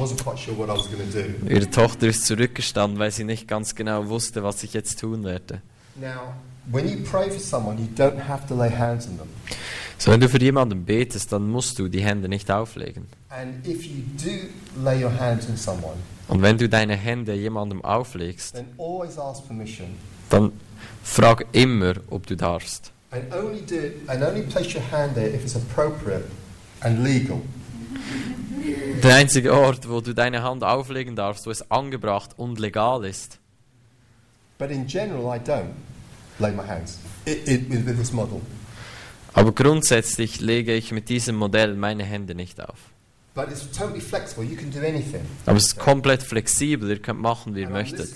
[1.48, 5.62] Ihre Tochter ist zurückgestanden, weil sie nicht ganz genau wusste, was ich jetzt tun werde.
[5.96, 6.34] Now,
[6.72, 9.28] when you pray for someone, you don't have to lay hands on them.
[9.98, 13.08] So, wenn du für jemanden betest, dann musst du die Hände nicht auflegen.
[13.30, 14.48] And if you do
[14.82, 15.98] lay your hands on someone,
[16.30, 19.88] Und wenn du deine Hände jemandem auflegst, then always ask permission
[20.30, 20.52] dann
[21.04, 22.92] frag immer, ob du darfst.
[23.12, 26.26] and only do and only place your hand there if it's appropriate
[26.82, 27.42] and legal.
[29.04, 33.40] Der einzige Ort, wo du deine Hand auflegen darfst, wo es angebracht und legal ist.
[34.60, 35.72] But in general, I don't
[36.38, 38.42] lay my hands i i with, with this model.
[39.34, 42.78] Aber grundsätzlich lege ich mit diesem Modell meine Hände nicht auf.
[43.40, 44.44] But it's totally flexible.
[44.44, 45.22] You can do anything.
[45.46, 48.10] Aber es ist komplett flexibel, ihr könnt machen, wie ihr And möchtet.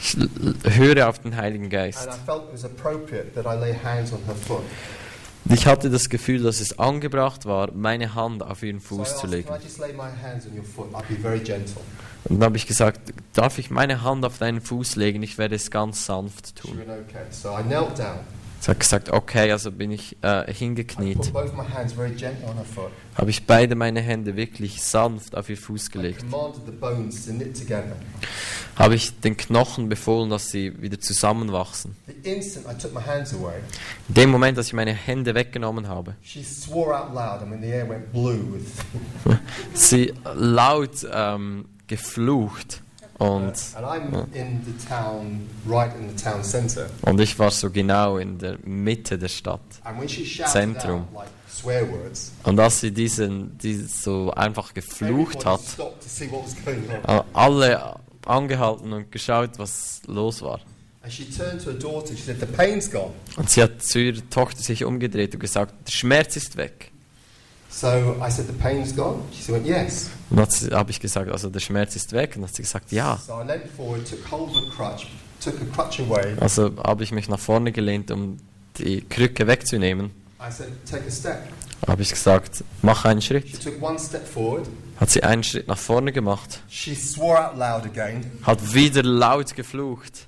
[0.00, 0.16] Ich
[0.76, 2.06] höre auf den Heiligen Geist.
[2.06, 4.62] I felt it was appropriate that I lay hands on her foot.
[5.44, 9.16] Und Ich hatte das Gefühl, dass es angebracht war, meine Hand auf ihren So Fuß
[9.16, 9.48] zu asked, legen.
[9.48, 9.60] Und
[12.38, 15.24] dann habe ich gesagt, darf ich meine Hand auf deinen Fuß legen?
[15.24, 16.80] Ich werde es ganz sanft tun.
[16.80, 17.24] okay.
[17.30, 18.20] So I knelt down.
[18.60, 21.32] Sie hat gesagt, okay, also bin ich äh, hingekniet.
[23.14, 26.24] Habe ich beide meine Hände wirklich sanft auf ihr Fuß gelegt.
[28.76, 31.96] Habe ich den Knochen befohlen, dass sie wieder zusammenwachsen.
[32.06, 33.54] The instant I took my hands away,
[34.08, 37.42] In dem Moment, dass ich meine Hände weggenommen habe, she swore out loud.
[37.42, 39.38] I mean, the air went blue with.
[39.74, 42.82] sie laut ähm, geflucht
[43.18, 46.88] und, and I'm in the town, right in the town centre.
[47.02, 49.60] und ich war so genau in der Mitte der Stadt.
[50.46, 51.00] Zentrum.
[51.00, 55.60] out like swear words, Und als sie diesen, diesen so einfach geflucht hat,
[57.32, 60.60] alle angehalten und geschaut, was los war.
[61.02, 62.14] And she turned to her daughter.
[62.14, 65.72] She said, "The pain's gone." Und sie hat zu ihrer Tochter sich umgedreht und gesagt,
[65.86, 66.87] der Schmerz ist weg.
[67.80, 67.86] So
[68.20, 71.60] I said, "The pain's gone." She went, "Yes." Und dann habe ich gesagt, also der
[71.60, 72.30] Schmerz ist weg.
[72.34, 73.18] Und dann hat sie gesagt, ja.
[73.24, 75.06] So I leant forward, took hold of a crutch,
[75.40, 76.34] took a crutch away.
[76.40, 78.38] Also habe ich mich nach vorne gelehnt, um
[78.78, 80.10] die Krücke wegzunehmen.
[80.40, 81.48] I said, "Take a step."
[81.86, 83.62] Habe ich gesagt, mach einen She Schritt.
[83.62, 84.66] took one step forward.
[84.98, 89.54] Hat sie einen Schritt nach vorne gemacht, She swore out loud again, hat wieder laut
[89.54, 90.26] geflucht.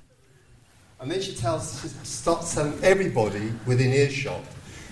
[0.99, 4.39] and then she tells, she starts telling everybody within earshot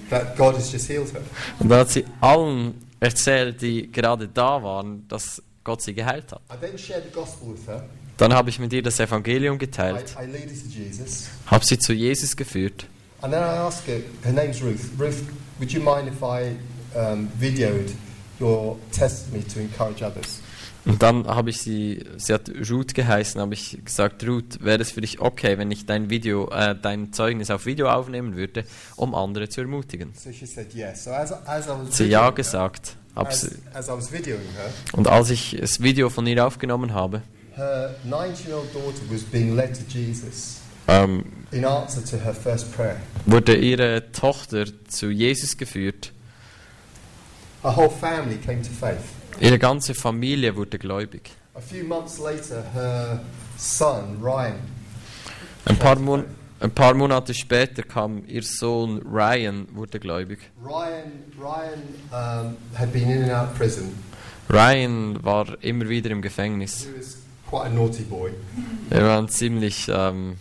[0.09, 1.21] that God has just healed her.
[1.59, 6.41] Und dann hat sie allen erzählt, die gerade da waren, dass Gott sie geheilt hat.
[6.51, 7.83] I then shared the gospel with her.
[8.17, 11.29] Dann habe ich mit ihr das Evangelium I, geteilt, I lead her to Jesus.
[11.47, 12.85] habe sie zu Jesus geführt
[13.21, 14.91] And then I asked her, her name's Ruth.
[14.97, 15.23] Ruth,
[15.59, 16.55] would you mind if I
[16.97, 17.91] um, videoed
[18.39, 20.41] your testimony to encourage others?
[20.85, 24.91] Und dann habe ich sie, sie hat Ruth geheißen, habe ich gesagt, Ruth, wäre es
[24.91, 28.63] für dich okay, wenn ich dein Video, äh, dein Zeugnis auf Video aufnehmen würde,
[28.95, 30.13] um andere zu ermutigen?
[30.15, 31.03] So she said yes.
[31.03, 32.95] So as, as I was Sie ja videoing her, gesagt.
[33.15, 37.21] As, as I was videoing her, und als ich das Video von ihr aufgenommen habe,
[37.55, 42.97] her 19-year-old daughter was being led to Jesus ähm, in answer to her first prayer.
[43.25, 46.13] wurde ihre Tochter zu Jesus geführt.
[47.61, 49.18] Her whole family came to faith.
[49.39, 51.31] Ihre ganze Familie wurde gläubig.
[51.55, 53.21] A few months later, her
[53.57, 54.55] son, Ryan,
[55.65, 55.97] Ein paar,
[56.61, 60.39] ein paar Monate später kam ihr Sohn Ryan, wurde gläubig.
[60.63, 63.93] Ryan, Ryan um, had been in and out of prison.
[64.49, 66.87] Ryan war immer wieder im Gefängnis.
[68.89, 70.37] Er war ein ziemlich ähm,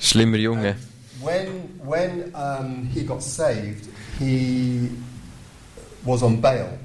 [0.00, 0.76] schlimmer Junge.
[1.22, 4.90] When, when um, he got saved, he
[6.04, 6.78] was on bail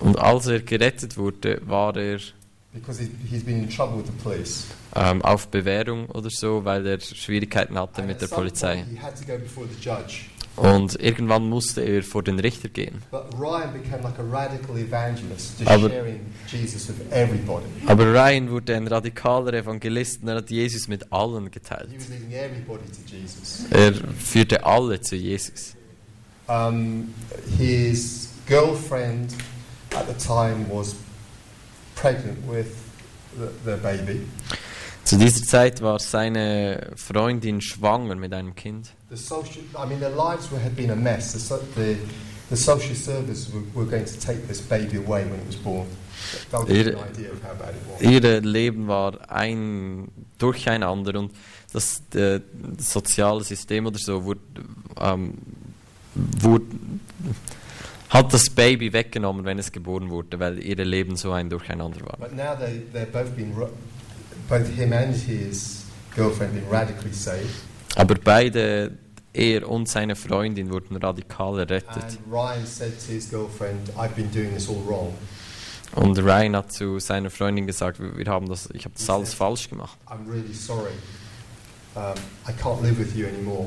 [0.00, 2.18] Und als er gerettet wurde, war er
[2.72, 4.64] because he, he's been in trouble with the police.
[4.94, 8.76] ähm, auf Bewährung oder so, weil er Schwierigkeiten hatte And mit der Polizei.
[8.76, 10.26] point, he had to go before the judge.
[10.56, 13.02] Und irgendwann musste er vor den Richter gehen.
[13.10, 15.90] But Ryan became like a radical evangelist, just Aber-.
[17.86, 21.90] Aber Ryan wurde ein radikaler Evangelist und er hat Jesus mit allen geteilt.
[23.70, 25.74] Er führte alle zu Jesus.
[26.48, 27.12] Um,
[27.58, 29.34] his girlfriend
[29.96, 30.94] at the time was
[31.94, 32.74] pregnant with
[33.36, 34.26] the, the baby.
[35.04, 38.92] Zu dieser Zeit war seine Freundin schwanger mit einem Kind.
[39.08, 41.32] The social, I mean, their lives were, had been a mess.
[41.32, 41.96] The, the,
[42.50, 45.86] the social services were, were going to take this baby away when it was born.
[48.00, 51.32] Ihr Leben war ein Durcheinander und
[51.72, 52.40] das, äh,
[52.76, 54.40] das soziale System oder so wurde,
[54.98, 55.34] ähm,
[56.14, 56.64] wurde,
[58.10, 62.16] hat das Baby weggenommen, wenn es geboren wurde, weil ihr Leben so ein Durcheinander war.
[62.18, 63.68] But now they, they've both been, ra-
[64.48, 67.48] both him and his girlfriend been radically saved.
[67.96, 68.92] Aber beide,
[69.32, 72.04] er und seine Freundin, wurden radikal errettet.
[72.04, 75.14] And Ryan said to his girlfriend, I've been doing this all wrong.
[75.94, 79.34] Und Ryan hat zu seiner Freundin gesagt, wir wir haben das, ich habe das alles
[79.34, 79.96] falsch gemacht.
[80.06, 80.92] I'm really sorry.
[81.94, 82.14] Um,
[82.46, 83.66] I can't live with you anymore.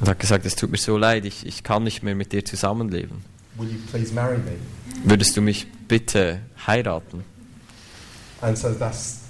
[0.00, 2.44] Und hat gesagt, es tut mir so leid, ich, ich kann nicht mehr mit dir
[2.44, 3.22] zusammenleben.
[3.56, 4.56] Will you please marry me?
[5.04, 7.24] Würdest du mich bitte heiraten?
[8.40, 9.20] And so that's,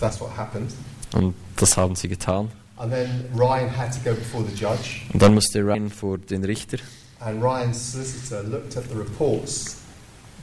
[0.00, 0.72] that's what happened.
[1.14, 2.50] Und das haben sie getan.
[2.76, 5.02] And then Ryan had to go before the judge.
[5.12, 6.78] Und dann musste Ryan vor den Richter.
[7.20, 9.80] And Ryan's solicitor looked at the reports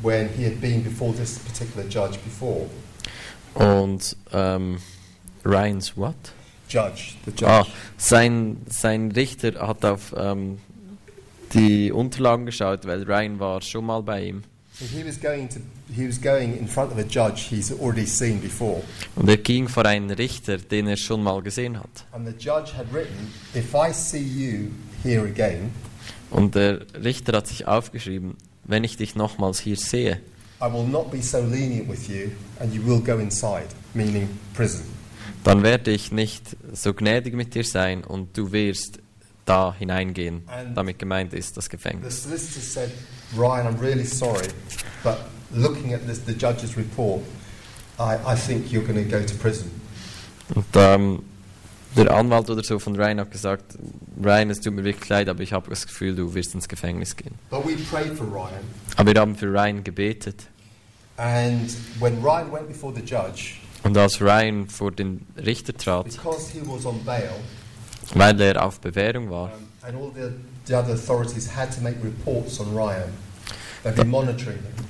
[0.02, 2.68] when he had been before this particular judge before.
[3.54, 4.80] Und ähm,
[5.44, 6.16] Ryans what?
[6.70, 7.46] Judge, the judge.
[7.46, 7.66] Ah,
[7.98, 10.60] sein, sein Richter hat auf ähm,
[11.54, 14.44] die Unterlagen geschaut, weil Ryan war schon mal bei ihm.
[19.16, 22.06] Und er ging vor einen Richter, den er schon mal gesehen hat.
[22.12, 24.70] And the judge had written, if I see you
[25.04, 25.72] here again,
[26.32, 30.22] Und der Richter hat sich aufgeschrieben, wenn ich dich nochmals hier sehe,
[30.62, 34.84] I will not be so lenient with you and you will go inside, meaning prison.
[35.44, 39.00] dann werde ich nicht so gnädig mit dir sein und du wirst
[39.52, 40.44] da hineingehen.
[40.48, 42.24] And- Damit gemeint ist das The Gefängnis.
[42.24, 42.92] solicitor said,
[43.38, 44.48] Ryan, I'm really sorry,
[45.04, 45.18] but
[45.54, 47.22] looking at this, the judge's report,
[48.00, 49.70] I, I think you're going to go to prison.
[50.56, 51.24] Und ähm,
[51.96, 53.78] der Anwalt oder so von Ryan hat gesagt,
[54.24, 57.16] Ryan, es tut mir wirklich leid, aber ich habe das Gefühl, du wirst ins Gefängnis
[57.16, 57.36] gehen.
[57.50, 58.64] But we prayed for Ryan,
[58.96, 60.48] Aber wir haben für Ryan gebetet.
[61.18, 66.52] and when Ryan went before the judge, Und als Ryan vor den Richter trat, because
[66.54, 67.32] he was on bail,
[68.16, 70.34] weil er auf Bewährung war, um, and all the,
[70.66, 73.12] the other authorities had to make reports on Ryan,
[73.84, 74.86] they've been monitoring him.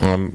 [0.00, 0.32] ähm,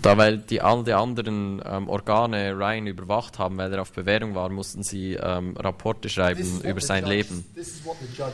[0.00, 4.34] da weil die all die anderen ähm, Organe Ryan überwacht haben, weil er auf Bewährung
[4.34, 7.44] war, mussten sie ähm, Rapporte schreiben über sein judge, Leben.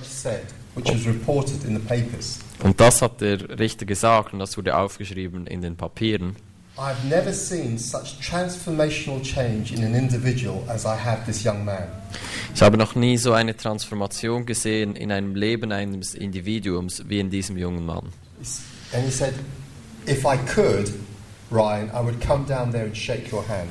[0.04, 0.42] said.
[2.62, 6.36] Und das hat der Richter gesagt und das wurde aufgeschrieben in den Papieren.
[6.79, 11.89] I've never seen such transformational change in an individual as I have this young man.
[12.55, 17.31] Ich habe noch nie so eine Transformation gesehen in einem Leben eines Individuums wie in
[17.31, 18.12] diesem jungen Mann.
[18.93, 19.35] And he said,
[20.07, 20.93] if I could,
[21.51, 23.70] Ryan, I would come down there and shake your hand.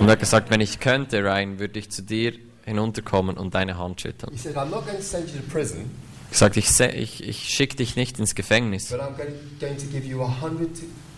[0.00, 2.32] Und er hat gesagt, wenn ich könnte, Ryan, würde ich zu dir
[2.64, 4.32] hinunterkommen und deine Hand schütteln.
[4.32, 5.90] He said, I'm not going to send you to prison,
[6.32, 10.06] gesagt, ich, ich, ich schicke dich nicht ins Gefängnis, but I'm going, going to give
[10.06, 10.68] you 100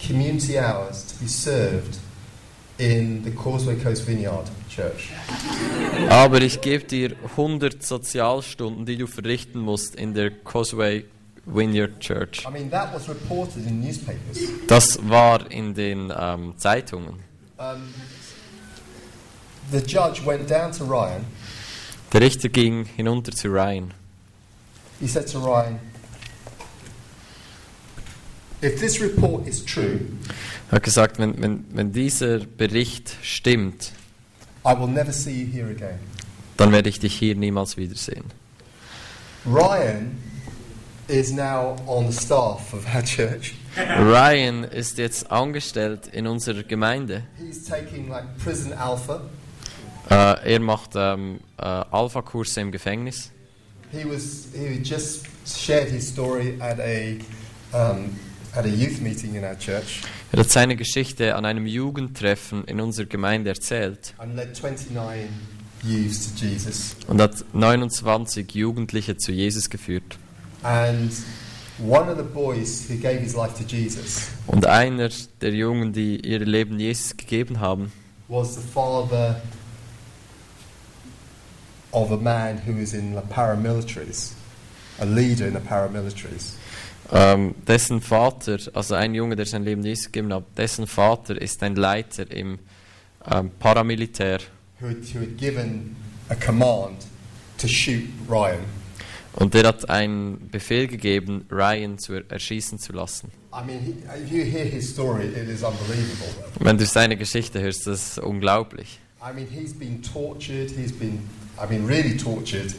[0.06, 1.98] community hours to be served
[2.78, 5.10] in the Causeway Coast Vineyard Church.
[6.08, 11.04] aber ich gebe dir 100 Sozialstunden, die du verrichten musst in der Causeway
[11.46, 12.44] Vineyard Church.
[12.46, 14.38] I mean, that was reported in newspapers.
[14.66, 17.20] Das war in den ähm, Zeitungen.
[17.58, 17.94] Um,
[19.70, 21.24] the judge went down to Ryan.
[22.12, 23.92] Der Richter ging hinunter zu Ryan.
[25.04, 25.78] He said to Ryan,
[28.62, 30.00] If this report is true,
[30.70, 33.92] Er hat gesagt, wenn, wenn, wenn dieser Bericht stimmt,
[34.64, 35.98] I will never see you here again.
[36.56, 38.24] dann werde ich dich hier niemals wiedersehen.
[39.44, 40.16] Ryan
[41.08, 43.52] is now on the staff of our church.
[43.76, 47.24] Ryan ist jetzt angestellt in unserer Gemeinde.
[47.38, 49.20] He's taking like prison alpha.
[50.08, 53.30] Äh, er macht ähm, äh, Alpha-Kurse im Gefängnis.
[53.94, 57.18] He was he just shared his story at a
[57.72, 58.10] um,
[58.56, 62.80] at a youth meeting in our church Er hat seine Geschichte an einem Jugendtreffen in
[62.80, 65.28] unserer Gemeinde erzählt and led 29
[65.84, 66.96] youths to Jesus.
[67.06, 70.18] und hat 29 Jugendliche zu Jesus geführt.
[70.62, 71.12] And
[71.78, 76.16] one of the boys who gave his life to Jesus Und einer der Jungen, die
[76.26, 77.92] ihr Leben Jesus gegeben haben,
[78.28, 79.40] was the father
[81.94, 84.32] of a man who was in the paramilitaries,
[85.00, 86.56] a leader in the paramilitaries.
[87.12, 91.62] ähm, dessen Vater, also ein Junge, der sein Leben Jesus gegeben hat, dessen Vater ist
[91.62, 92.58] ein Leiter im
[93.30, 94.38] ähm, Paramilitär
[94.80, 95.94] Who had, who had given
[96.28, 96.96] a command
[97.58, 98.64] to shoot Ryan.
[99.34, 103.30] und der hat einen Befehl gegeben, Ryan zu er erschießen zu lassen.
[103.52, 106.26] I mean, he, if you hear his story, it is unbelievable.
[106.58, 108.98] Wenn du seine Geschichte hörst, das ist unglaublich.
[109.26, 110.70] I mean, he's been tortured.
[110.70, 111.18] He's been,
[111.58, 112.74] I mean, really tortured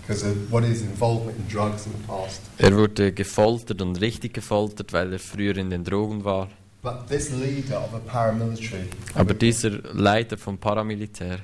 [0.00, 2.40] because of what his involvement in drugs in the past.
[2.58, 6.48] Er wurde gefoltert und richtig gefoltert, weil er früher in den Drogen war.
[6.82, 11.38] But this leader of a paramilitary Aber dieser Leiter vom Paramilitär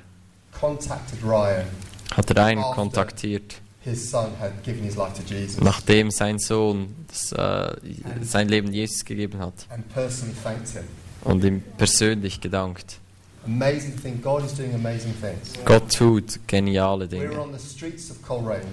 [0.51, 1.65] contacted Ryan.
[2.15, 7.31] hat Ryan kontaktiert, His son had given his life to Jesus nachdem sein Sohn das,
[7.31, 7.75] äh,
[8.21, 10.83] sein Leben Jesus gegeben hat and personally thanked him.
[11.23, 13.00] und ihm persönlich gedankt.
[13.45, 14.21] Amazing thing.
[14.21, 15.53] God is doing amazing things.
[15.65, 17.29] Gott tut geniale Dinge.
[17.29, 18.67] were on the streets of Coleraine,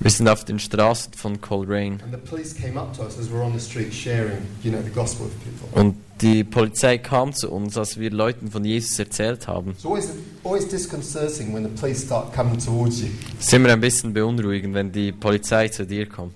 [0.00, 3.30] Wir sind auf den Straßen von Coleraine and the police came up to us as
[3.30, 5.80] we we're on the street sharing, you know, the gospel with people.
[5.80, 9.70] und die Polizei kam zu uns, als wir Leuten von Jesus erzählt haben.
[9.70, 10.10] It's always,
[10.42, 13.08] always disconcerting when the police start coming towards you.
[13.38, 16.34] Es ist immer ein bisschen beunruhigend, wenn die Polizei zu dir kommt.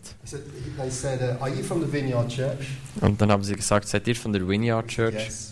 [0.79, 4.07] They said, uh, "Are you from the Vineyard Church?" Und dann haben sie gesagt, seid
[4.07, 5.15] ihr von der Vineyard Church?
[5.15, 5.49] Yes.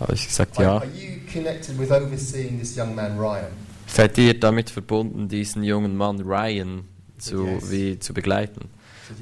[0.00, 0.76] Habe ich gesagt, Are, ja.
[0.78, 3.48] are you connected with overseeing this young man Ryan?
[3.86, 6.84] Seid ihr damit verbunden, diesen jungen Mann Ryan
[7.18, 7.70] zu, Yes.
[7.70, 8.68] wie, zu begleiten?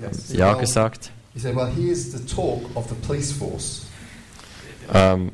[0.01, 0.33] Yes.
[0.33, 1.11] Ja gesagt.
[1.35, 3.87] He said, "Well, he is the talk of the police force.
[4.93, 5.33] Ähm,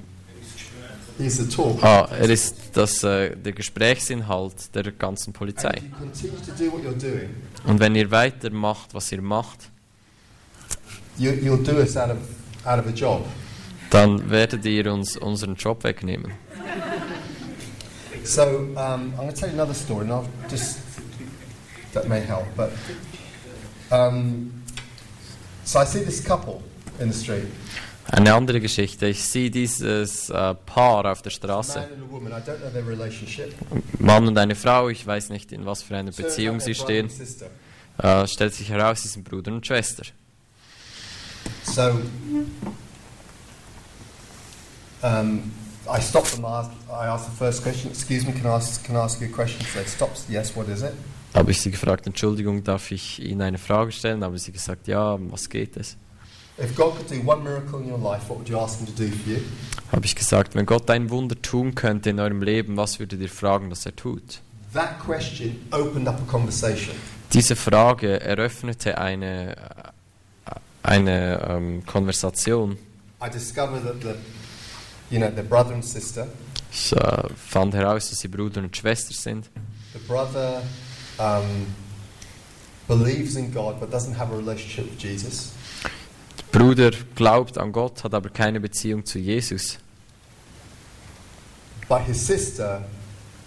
[1.18, 5.68] He is the talk." ah, er ist das, äh, der Gesprächsinhalt der ganzen Polizei.
[5.68, 7.28] And if you continue to do what you're doing,
[7.66, 9.68] Und wenn ihr weitermacht, was ihr macht,
[11.18, 12.18] you, you'll do us out of
[12.64, 13.24] out of a job.
[13.90, 16.32] dann werdet ihr uns unseren Job wegnehmen.
[18.24, 20.80] So um, I'm going to tell you another story, and I'll just
[21.94, 22.44] that may help.
[22.56, 22.72] But
[23.90, 24.62] um,
[25.64, 26.62] so I see this couple
[27.00, 27.46] in the street,
[28.10, 29.06] Eine andere Geschichte.
[29.06, 31.86] Ich sehe dieses äh, Paar auf der Straße.
[33.98, 37.10] Mann und eine Frau, ich weiß nicht, in was für einer Beziehung sie stehen.
[37.98, 40.04] Äh, stellt sich heraus, sie sind Bruder und Schwester.
[41.64, 42.00] So
[45.02, 45.52] um,
[45.90, 46.44] I stopped them.
[46.44, 47.90] I asked, the first question.
[47.90, 49.64] Excuse me, can I ask, can I ask you a question?
[49.66, 50.24] So they stopped.
[50.28, 50.94] Yes, what is it?
[51.34, 54.24] Habe ich sie gefragt, Entschuldigung, darf ich Ihnen eine Frage stellen?
[54.24, 55.96] Habe sie gesagt, ja, was geht es?
[56.58, 58.92] If God could do one miracle in your life, what would you ask Him to
[58.92, 59.40] do for you?
[59.92, 63.28] Habe ich gesagt, wenn Gott ein Wunder tun könnte in eurem Leben, was würdet ihr
[63.28, 64.40] fragen, dass er tut?
[64.72, 66.94] That question opened up a conversation.
[67.32, 69.54] Diese Frage eröffnete eine,
[70.82, 72.76] eine ähm, Konversation.
[73.20, 74.14] I discovered that the,
[75.10, 76.26] you know, the brother and sister.
[76.70, 79.48] Ich äh, fand heraus, dass sie Bruder und Schwester sind.
[79.92, 80.62] The brother
[81.18, 81.66] um,
[82.86, 85.52] believes in God but doesn't have a relationship with Jesus.
[86.38, 89.78] Der Bruder glaubt an Gott, hat aber keine Beziehung zu Jesus.
[91.88, 92.84] But his sister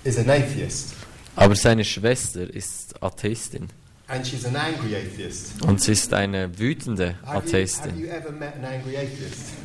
[0.04, 0.96] is an atheist,
[1.36, 3.70] Aber seine Schwester ist Atheistin.
[4.12, 5.62] And she's an angry atheist.
[5.64, 8.08] Und sie ist eine wütende Atheistin.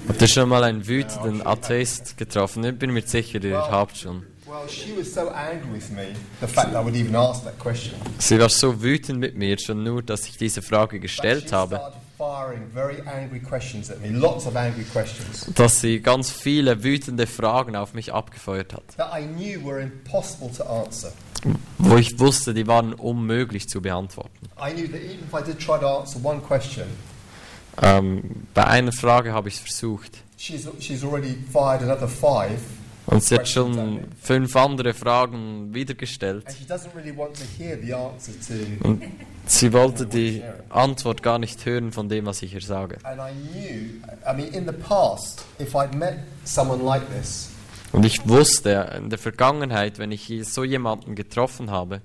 [0.09, 2.64] Habt ihr schon mal einen wütenden Atheist getroffen?
[2.64, 4.24] Ich bin mir sicher, ihr Well- habt schon.
[8.18, 11.80] Sie war so wütend mit mir, schon nur, dass ich diese Frage gestellt habe,
[15.55, 18.84] dass sie ganz viele wütende Fragen auf mich abgefeuert hat,
[21.78, 24.47] wo ich wusste, die waren unmöglich zu beantworten.
[24.59, 26.84] I knew that even if I did try to answer one question,
[27.82, 32.59] Ähm, bei einer Frage habe ich es versucht she's, she's already fired another five,
[33.05, 36.45] und sie hat schon fünf andere Fragen wieder gestellt.
[36.47, 37.12] and she doesn't really.
[38.82, 39.03] Und
[39.47, 42.97] sie wollte die Antwort gar nicht hören von dem, was ich ihr sage.
[43.05, 47.51] And I knew, I mean, in the past, if I'd met someone like this,
[47.97, 52.03] Und ich wusste in der Vergangenheit, wenn ich so jemanden getroffen habe,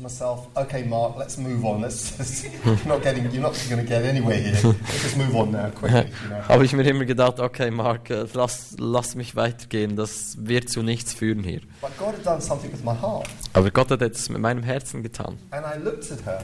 [0.00, 1.36] myself, okay, Mark, let's.
[1.36, 2.42] Let's
[3.02, 3.26] getting,
[5.52, 5.98] now, quickly.
[5.98, 6.42] You know.
[6.48, 10.82] habe ich mir immer gedacht, okay Mark, äh, lass, lass mich weitergehen, das wird zu
[10.82, 11.60] nichts führen hier.
[11.82, 15.02] But God had done something with my heart, Aber Gott hat etwas mit meinem Herzen
[15.02, 15.38] getan.
[15.50, 16.42] and I looked at her,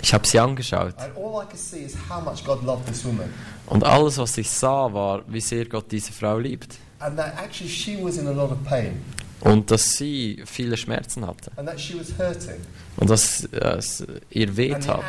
[0.00, 3.04] Ich habe sie angeschaut and all I could see is how much God loved this
[3.04, 3.34] woman,
[3.66, 6.78] und alles, was ich sah, war, wie sehr Gott diese Frau liebt.
[7.00, 9.00] And that actually she was in a lot of pain,
[9.40, 12.60] Und dass sie viele Schmerzen hatte and that she was hurting,
[12.96, 15.02] und dass äh, es ihr weh tat.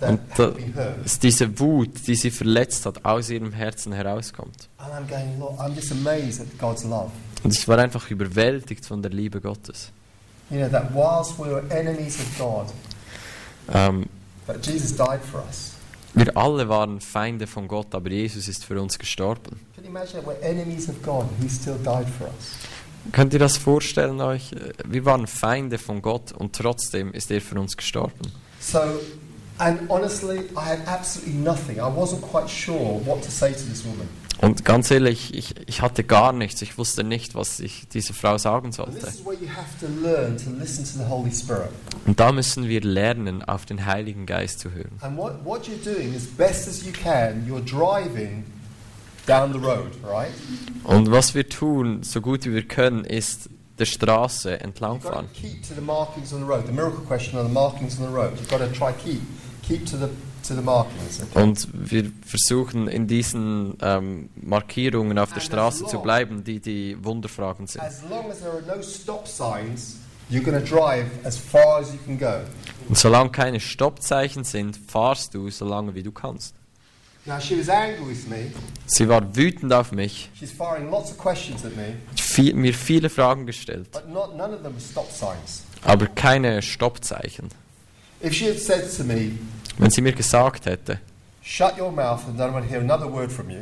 [0.00, 4.68] Und dass diese Wut, die sie verletzt hat, aus ihrem Herzen herauskommt.
[4.78, 7.10] And I'm going, Lord, I'm just amazed at God's love.
[7.44, 9.90] Und ich war einfach überwältigt von der Liebe Gottes.
[10.50, 12.66] You know that whilst we were enemies of God,
[13.72, 14.06] Ähm,
[14.46, 15.74] that Jesus died for us.
[16.14, 19.60] Wir alle waren Feinde von Gott, aber Jesus ist für uns gestorben.
[19.74, 22.56] Can you imagine that we're enemies of God and He still died for us?
[23.12, 24.50] Könnt ihr das vorstellen euch?
[24.84, 28.32] Wir waren Feinde von Gott und trotzdem ist er für uns gestorben.
[28.60, 28.80] So,
[29.58, 31.76] and honestly, I had absolutely nothing.
[31.76, 34.08] I wasn't quite sure what to say to this woman.
[34.40, 36.62] Und ganz ehrlich, ich, ich hatte gar nichts.
[36.62, 39.06] Ich wusste nicht, was ich dieser Frau sagen And sollte.
[42.06, 44.98] Und da müssen wir lernen, auf den Heiligen Geist zu hören.
[45.00, 48.44] And what, what you're doing, as best as you can, you're driving
[49.26, 50.32] down the road, right?
[50.84, 55.28] Und was wir tun, so gut wie wir können, ist der Straße entlangfahren.
[55.34, 56.66] keep to the markings on the road.
[56.66, 58.32] The miracle question are the markings on the road.
[58.38, 59.20] You've got to try keep
[59.62, 60.08] keep to the
[60.54, 61.20] the markings.
[61.22, 61.42] Okay?
[61.42, 67.66] Und wir versuchen in diesen ähm, Markierungen auf der Straße zu bleiben, die die Wunderfragen
[67.66, 67.82] sind.
[67.82, 69.96] As long as there are no stop signs,
[70.30, 72.40] you're going to drive as far as you can go.
[72.88, 76.54] Und solange keine Stoppzeichen sind, fahrst du so lange wie du kannst.
[77.26, 78.50] Now she was angry with me.
[78.86, 83.10] Sie war wütend auf mich, She's firing lots of questions at me, viel, mir viele
[83.10, 85.64] Fragen gestellt, but not none of them were stop signs.
[85.84, 87.48] aber keine Stoppzeichen.
[88.22, 89.32] If she had said to me,
[89.78, 90.98] Wenn sie mir gesagt hätte,
[91.42, 93.60] "Shut your mouth and I don't want to hear another word from you,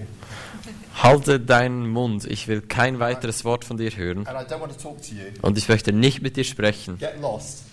[1.02, 4.72] halte deinen Mund, ich will kein weiteres Wort von dir hören and I don't want
[4.72, 7.64] to talk to you," und ich möchte nicht mit dir sprechen, get lost.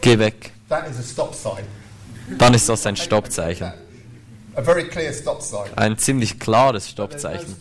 [0.00, 1.64] geh weg, That is a stop sign.
[2.38, 3.72] dann ist das ein Stoppzeichen.
[4.56, 5.66] A very clear stop sign.
[5.74, 7.56] Ein ziemlich klares Stoppzeichen.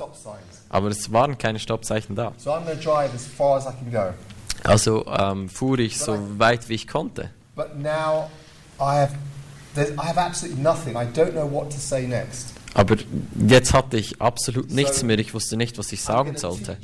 [0.70, 2.34] Aber es waren keine Stoppzeichen da.
[2.38, 4.14] So I'm going to drive as far as I can go.
[4.64, 7.32] Also ähm, fuhr ich so weit wie ich konnte.
[7.56, 8.30] But now
[8.84, 9.16] I have,
[9.98, 10.96] I have absolutely nothing.
[10.96, 12.54] I don't know what to say next.
[12.76, 12.96] Aber
[13.48, 15.20] jetzt hatte ich absolut nichts mehr.
[15.20, 16.78] Ich wusste nicht, was ich sagen sollte.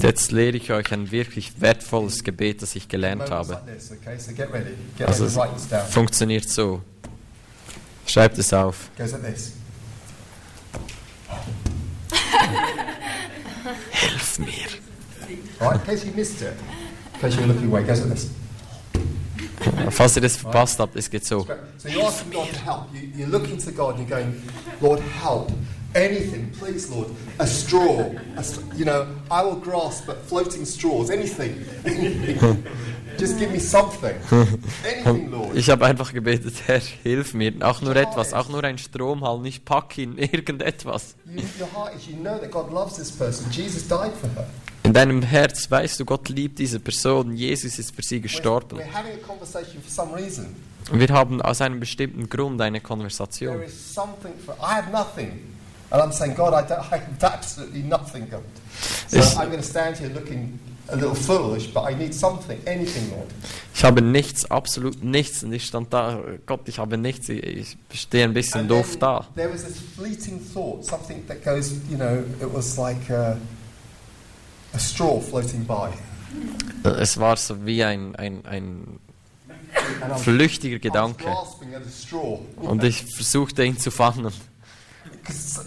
[0.00, 3.62] jetzt lehre ich euch ein wirklich wertvolles Gebet, das ich gelernt habe.
[5.06, 5.38] Also es
[5.90, 6.82] funktioniert so.
[8.06, 8.90] Schreibt es auf.
[13.90, 14.46] Hilf mir.
[15.60, 15.74] Right?
[15.76, 16.54] In case you missed it.
[17.14, 18.30] In case you're looking away, it goes like this.
[19.90, 21.46] Falls ihr das verpasst habt, es geht so.
[21.78, 22.86] So you're asking God to help.
[22.92, 24.42] You, you're looking to God and you're going,
[24.80, 25.50] Lord, help.
[25.94, 27.08] Anything, please, Lord.
[27.38, 28.10] A straw.
[28.36, 28.44] A
[28.76, 31.10] you know, I will grasp at floating straws.
[31.10, 31.64] Anything.
[31.84, 32.64] Anything.
[33.18, 34.16] Just give me something.
[34.84, 35.54] Anything, Lord.
[35.54, 37.52] Ich habe einfach gebetet, Herr, hilf mir.
[37.60, 39.44] Auch nur etwas, auch nur ein Stromhall.
[39.46, 41.14] Ich pack ihn, irgendetwas.
[44.84, 47.34] In deinem Herz weißt du, Gott liebt diese Person.
[47.36, 48.78] Jesus ist für sie gestorben.
[48.78, 50.46] we're having a conversation for some reason.
[50.90, 53.62] Und wir haben aus einem bestimmten Grund eine There Konversation.
[53.62, 54.54] is something for.
[54.54, 55.52] I have nothing.
[55.92, 58.42] And I'm saying, God, I, don't, I have absolutely nothing, God.
[59.08, 62.58] So Is- I'm going to stand here looking a little foolish, but I need something,
[62.66, 63.28] anything, Lord.
[63.74, 65.44] Ich habe nichts, absolut nichts.
[65.44, 67.28] Und ich stand da, Gott, ich habe nichts.
[67.28, 69.26] Ich ich stehe ein bisschen And doof da.
[69.36, 73.36] There was this fleeting thought, something that goes, you know, it was like a,
[74.74, 75.90] a straw floating by.
[76.84, 78.98] Es war so wie ein, ein, ein
[80.16, 81.26] flüchtiger Gedanke.
[82.56, 84.32] Und ich versuchte ihn zu fangen.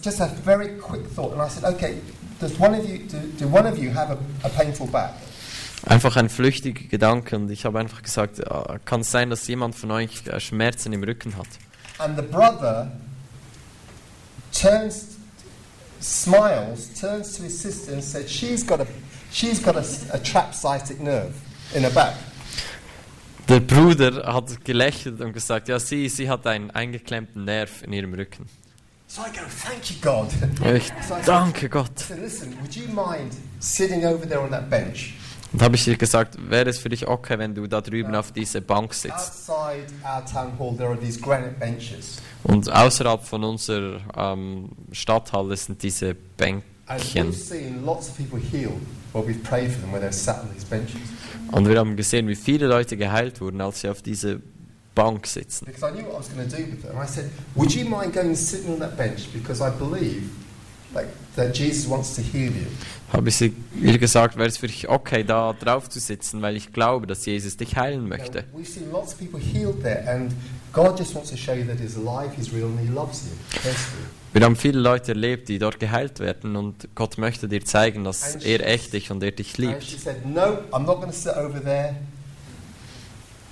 [0.02, 2.00] Just a very quick thought, and I said, okay,
[2.40, 5.14] does one of you, do, do one of you have a, a painful back?
[5.88, 9.76] Einfach ein flüchtiger Gedanke und ich habe einfach gesagt, ja, kann es sein, dass jemand
[9.76, 11.48] von euch äh, Schmerzen im Rücken hat?
[12.00, 12.92] And the brother
[14.52, 15.18] turns,
[16.00, 18.88] smiles, turns to his sister and said, she's got a,
[19.32, 21.34] she's got a, a trapped sciatic nerve
[21.74, 22.16] in her back.
[23.48, 28.16] Der Bruder hat gelächelt und gesagt, ja, sie, sie hat einen eingeklemmten Nerv in ihrem
[28.16, 28.48] Rücken.
[29.16, 29.22] Go,
[29.64, 30.28] thank you, God.
[30.76, 30.92] Ich
[31.26, 31.90] danke Gott.
[32.22, 35.14] Listen, would you mind sitting over there on that bench
[35.54, 38.34] Und habe ich ihr gesagt, wäre es für dich okay, wenn du da drüben auf
[38.34, 39.50] diese Bank sitzt?
[42.44, 46.64] Und außerhalb von unserer ähm, Stadthalle sind diese Bänkchen.
[46.88, 48.82] we've seen lots of people healed
[49.14, 51.00] while we've prayed for them when they're sat on these benches.
[51.54, 54.42] Und wir haben gesehen, wie viele Leute geheilt wurden, als sie auf diese
[54.96, 55.66] Bank sitzen.
[55.66, 56.98] Because I knew what I was going to do with them.
[56.98, 60.24] I said, would you mind going and sitting on that bench because I believe,
[60.94, 62.66] like, that Jesus wants to heal you.
[63.12, 66.56] Habe ich sie, ihr gesagt, wäre es für dich okay, da drauf zu sitzen, weil
[66.56, 68.46] ich glaube, dass Jesus dich heilen möchte.
[68.56, 70.32] we've seen lots of people healed there, and
[70.74, 73.32] God just wants to show you that He's alive, He's real, and He loves you.
[73.52, 74.08] personally.
[74.34, 78.36] Wir haben viele Leute erlebt, die dort geheilt werden und Gott möchte dir zeigen, dass
[78.38, 80.02] er echt dich und er dich And she liebt.
[80.02, 81.96] said, No, I'm not going to sit over there.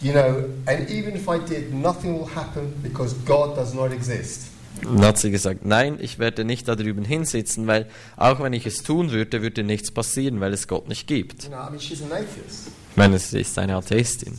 [0.04, 4.49] You know, and even if I did, nothing will happen because God does not exist.
[4.86, 7.88] Und dann hat sie gesagt, nein, ich werde nicht da drüben hinsitzen, weil
[8.18, 11.43] auch wenn ich es tun würde, würde nichts passieren, weil es Gott nicht gibt.
[11.43, 12.68] You know, I mean, she's an atheist.
[12.91, 14.34] Ich meine, sie ist eine Atheistin.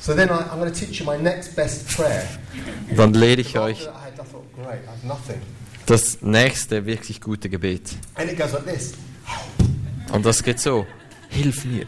[0.00, 2.28] So then I, I'm going to teach you my next best prayer.
[2.94, 5.40] Dann lehre ich euch that, I, had, I thought, great, I have nothing.
[5.86, 7.96] das nächste wirklich gute Gebet.
[8.14, 8.92] And it goes like this.
[10.12, 10.86] Und das geht so,
[11.30, 11.86] hilf mir.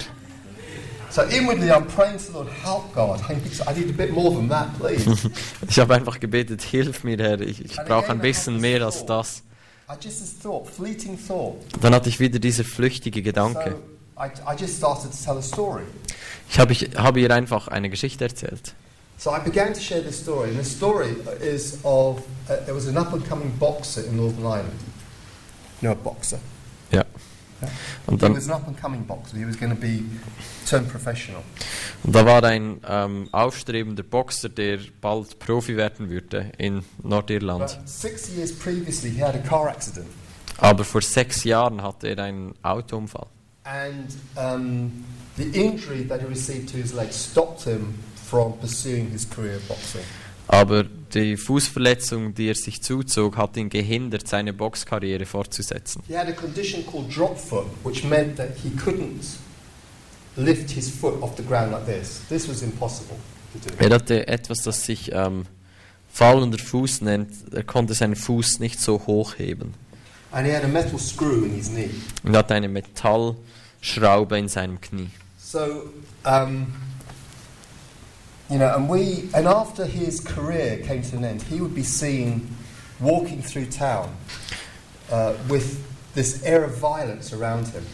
[1.16, 3.22] So inwardly, I'm praying to the Lord, help God.
[3.26, 5.06] I need, I need a bit more than that, please.
[5.66, 9.42] Ich habe einfach gebetet, hilf mir, Herr, ich, ich brauche ein bisschen mehr als das.
[9.88, 11.56] I just this thought, fleeting thought.
[11.80, 13.76] Dann hatte ich wieder dieser flüchtige Gedanke.
[14.14, 15.84] So I, I just started to tell a story.
[16.50, 18.74] Ich habe, ich habe ihr einfach eine Geschichte erzählt.
[19.16, 22.18] So I began to share this story, and the story is of
[22.50, 24.80] uh, there was an up and coming boxer in Northern Ireland.
[25.80, 26.40] No, a boxer.
[28.06, 28.34] Und dann,
[32.02, 37.78] und da war ein ähm, aufstrebender Boxer, der bald Profi werden würde in Nordirland.
[40.58, 43.26] Aber vor sechs Jahren hatte er einen Autounfall.
[43.66, 45.04] and um,
[45.36, 50.04] the injury that he received to his leg stopped him from pursuing his career boxing.
[50.48, 50.84] Aber
[51.14, 56.02] die Fußverletzung, die er sich zuzog, hat ihn gehindert, seine Boxkarriere fortzusetzen.
[56.06, 59.38] He had a condition called drop foot, which meant that he couldn't
[60.36, 62.20] lift his foot off the ground like this.
[62.28, 63.16] This was impossible
[63.52, 63.74] to do.
[63.78, 65.46] Er hatte etwas, das sich ähm,
[66.12, 67.30] fallender Fuß nennt.
[67.52, 69.74] Er konnte seinen Fuß nicht so hochheben.
[70.32, 71.90] And he had a metal screw in his knee.
[72.22, 75.10] Und hatte eine Metallschraube in seinem Knie.
[75.38, 75.60] So,
[76.24, 76.66] um,
[78.50, 81.82] you know, and we, and after his career came to an end, he would be
[81.82, 82.56] seen
[83.00, 84.14] walking through town
[85.10, 85.82] uh, with
[86.14, 87.84] this air of violence around him.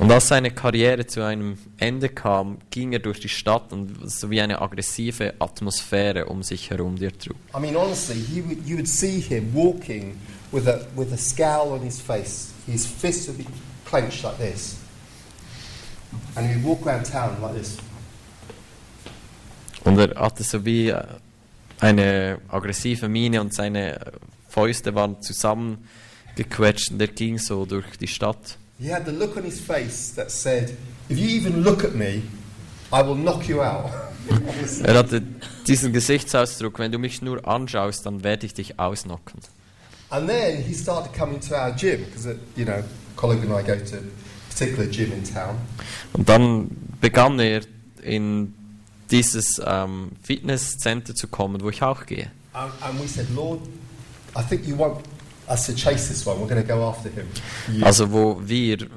[0.00, 4.28] Und als seine Karriere zu einem Ende kam, ging er durch die Stadt und so
[4.28, 7.36] wie eine aggressive Atmosphäre um sich herum, die er trug.
[7.56, 10.18] I mean, honestly, he would, you would see him walking
[10.50, 12.52] with a, with a scowl on his face.
[12.66, 13.46] His fists would be
[13.84, 14.78] clenched like this.
[16.34, 17.78] And he'd walk around town like this.
[19.84, 21.02] Und er hatte so wie äh,
[21.80, 24.00] eine aggressive Miene und seine
[24.48, 28.58] Fäuste waren zusammengequetscht und er ging so durch die Stadt.
[28.78, 30.76] He had the look on his face that said,
[31.08, 32.22] if you even look at me,
[32.92, 33.90] I will knock you out.
[34.82, 35.22] Er hatte
[35.66, 39.40] diesen Gesichtsausdruck, wenn du mich nur anschaust, dann werde ich dich ausnocken.
[40.08, 42.82] And then he started coming to our gym because, uh, you know,
[43.16, 44.00] colleague and I go to a
[44.48, 45.56] particular gym in town.
[46.12, 46.70] Und dann
[47.00, 47.62] begann er
[48.02, 48.54] in
[49.10, 52.30] dieses ähm, Fitnesscenter zu kommen, wo ich auch gehe.
[52.52, 53.60] And, and we said, Lord,
[54.36, 55.04] I think you want
[55.48, 56.38] us to chase this one.
[56.38, 57.26] We're going to go after him.
[57.72, 57.84] You.
[57.84, 58.88] Also wo wir,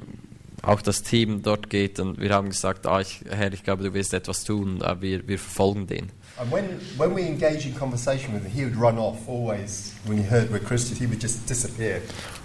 [0.62, 3.94] auch das Team dort geht und wir haben gesagt, ah, ich, Herr, ich glaube, du
[3.94, 6.10] wirst etwas tun, äh, wir, wir verfolgen den.
[6.40, 9.92] And when, when we engage in conversation with him, he would run off always.
[10.06, 12.00] When he heard we're Christians, he would just disappear.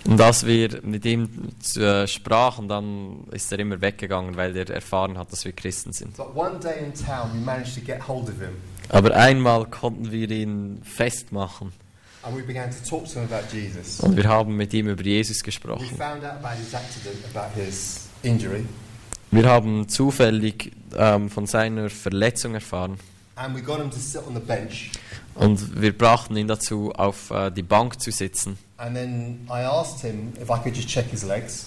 [0.05, 1.29] Und als wir mit ihm
[1.77, 6.17] äh, sprachen, dann ist er immer weggegangen, weil er erfahren hat, dass wir Christen sind.
[6.17, 8.55] But one day in town, we managed to get hold of him.
[8.89, 11.71] Aber einmal konnten wir ihn festmachen
[12.23, 13.99] And we began to talk to him about Jesus.
[13.99, 15.85] und wir haben mit ihm über Jesus We gesprochen.
[15.97, 18.65] found out about his accident, about his injury.
[19.31, 22.97] Wir haben zufällig ähm, von seiner Verletzung erfahren.
[23.35, 24.91] And we got him to sit on the bench.
[25.35, 28.57] Und wir brachten ihn dazu, auf äh, die Bank zu sitzen.
[28.77, 31.65] And then I asked him if I could just check his legs.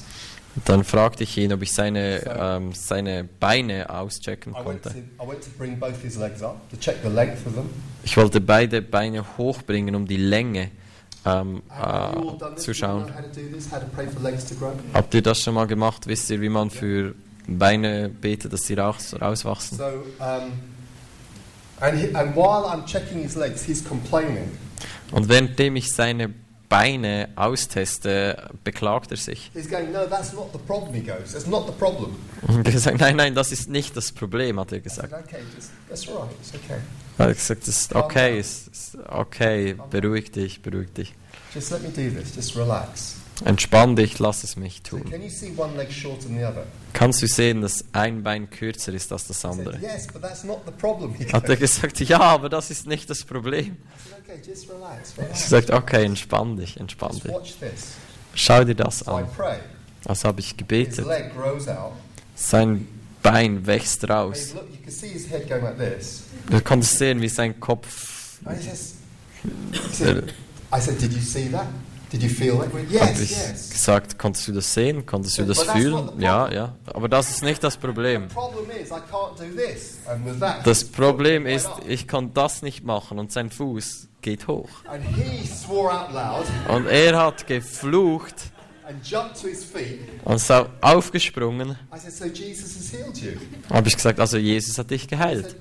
[0.54, 4.90] Und dann fragte ich ihn, ob ich seine, ähm, seine Beine auschecken konnte.
[4.90, 7.68] I went to bring both his legs up to check the length of them.
[8.04, 10.70] Ich wollte beide Beine hochbringen, um die Länge
[11.26, 13.12] ähm, äh, zu schauen.
[14.94, 16.06] Habt ihr das schon mal gemacht?
[16.06, 17.14] Wisst ihr, wie man für
[17.46, 19.76] Beine betet, dass sie raus, rauswachsen?
[19.76, 20.52] So, um,
[21.80, 24.56] and, he, and while I'm checking his legs, he's complaining.
[25.12, 26.34] Und währenddem ich seine
[26.68, 29.50] Beine austeste, beklagt er sich.
[29.54, 30.94] He's going, no, that's not the problem.
[30.94, 32.16] He goes, that's not the problem.
[32.42, 35.12] Und er gesagt, nein, nein, das ist nicht das Problem, hat er I said, gesagt.
[35.12, 36.80] okay, just, that's right, it's okay.
[37.18, 41.14] Er hat gesagt, es ist okay, ist okay, beruhig dich, beruhig dich.
[41.54, 42.34] Just let me do this.
[42.34, 43.16] Just relax.
[43.45, 45.05] Entspann dich, lass es mich tun.
[46.93, 49.78] Kannst du sehen, dass ein Bein kürzer ist als das andere?
[51.32, 53.76] Hat er gesagt, ja, aber das ist nicht das Problem.
[54.68, 55.14] relax.
[55.43, 57.32] gesagt, okay, entspann dich, entspann dich.
[58.34, 59.28] Schau dir das an.
[60.07, 61.07] Also habe ich gebetet.
[62.34, 62.89] Sein
[63.22, 64.55] Bein wächst raus.
[66.49, 68.39] Du konntest sehen, wie sein Kopf.
[70.72, 71.66] I said, did you see that?
[72.20, 73.70] Went, Habe yes, ich yes.
[73.70, 75.04] gesagt, konntest du das sehen?
[75.06, 76.10] Konntest du But das not fühlen?
[76.20, 76.74] Ja, ja.
[76.86, 78.28] Aber das ist nicht das Problem.
[80.64, 84.68] Das Problem ist, ich kann das nicht machen und sein Fuß geht hoch.
[86.68, 88.34] Und er hat geflucht
[90.24, 91.70] und ist au- aufgesprungen.
[91.94, 93.32] I said, so Jesus has healed you.
[93.70, 95.56] Habe ich gesagt, also Jesus hat dich geheilt.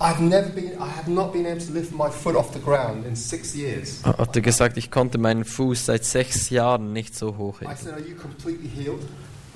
[0.00, 3.04] I've never been, I have not been able to lift my foot off the ground
[3.04, 4.00] in six years.
[4.04, 7.76] Hat er gesagt, ich konnte meinen Fuß seit sechs Jahren nicht so I hochheben.
[7.76, 9.02] said, are you completely healed?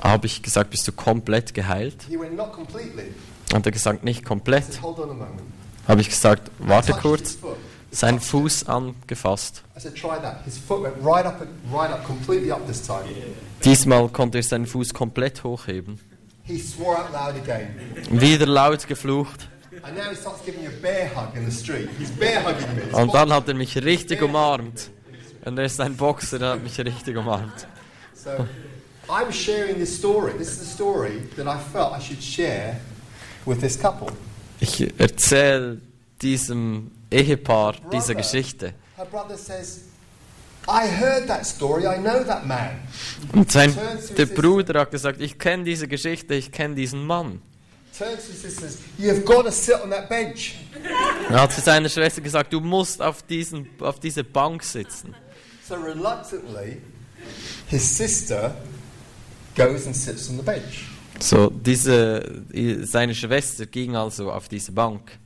[0.03, 2.07] Habe ich gesagt, bist du komplett geheilt?
[2.09, 3.13] He went, not completely.
[3.53, 4.65] Hat er gesagt, nicht I komplett.
[4.65, 5.43] said, hold on a moment.
[5.87, 7.39] Habe ich gesagt, warte kurz.
[7.93, 9.63] Seinen Fuß angefasst.
[9.77, 10.45] I said, try that.
[10.45, 11.41] His foot went right up,
[11.73, 13.05] right up, completely up this time.
[13.65, 16.01] Diesmal konnte er seinen Fuß komplett hochheben.
[16.45, 17.69] He swore out loud again.
[18.11, 19.49] Wieder laut geflucht.
[19.83, 21.89] And now he starts giving me a bear hug in the street.
[21.99, 22.83] He's bear hugging me.
[22.83, 24.91] He's Und dann hat er mich richtig umarmt.
[25.45, 27.67] Und er ist ein Boxer, der hat mich richtig umarmt.
[28.15, 28.31] So
[29.09, 30.33] I'm sharing this story.
[30.37, 32.81] This is the story that I felt I should share
[33.47, 34.09] with this couple.
[34.61, 35.81] Ich erzähle
[36.21, 38.75] diesem Ehepaar diese Geschichte.
[38.97, 39.87] Her brother says,
[40.69, 41.87] I heard that story.
[41.87, 42.79] I know that man.
[43.33, 43.75] Und sein
[44.17, 47.41] der Bruder hat gesagt, ich kenne diese Geschichte, ich kenne diesen Mann.
[47.97, 50.57] Turns to his sister and says, You've got to sit on that bench.
[51.29, 55.15] Er hat zu seiner Schwester gesagt, du musst auf, diesen, auf diese Bank sitzen.
[55.69, 56.81] So reluctantly,
[57.69, 58.55] his sister
[59.55, 60.87] goes and sits on the bench.
[61.21, 62.43] So, diese,
[62.83, 65.19] seine Schwester ging also auf diese Bank.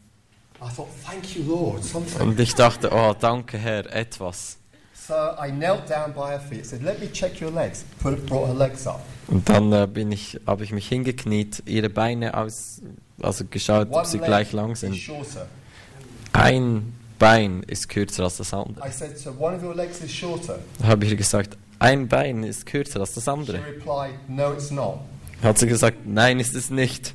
[0.61, 2.21] I thought, Thank you, Lord, something.
[2.21, 4.59] Und ich dachte, oh, danke Herr, etwas.
[5.07, 7.85] So I knelt down by her feet, said, Let me check your legs.
[8.01, 9.01] Put, brought her legs up.
[9.29, 12.81] Und dann äh, bin ich, habe ich mich hingekniet, ihre Beine aus,
[13.23, 14.97] also geschaut, ob sie gleich lang sind.
[14.97, 15.47] shorter.
[16.33, 18.87] Ein Bein ist kürzer als das andere.
[18.87, 20.59] I said, So one of your legs is shorter.
[20.83, 23.59] Habe ich ihr gesagt, ein Bein ist kürzer als das She andere.
[23.59, 24.99] replied, No, it's not.
[25.43, 27.15] Hat sie gesagt, nein, ist es nicht.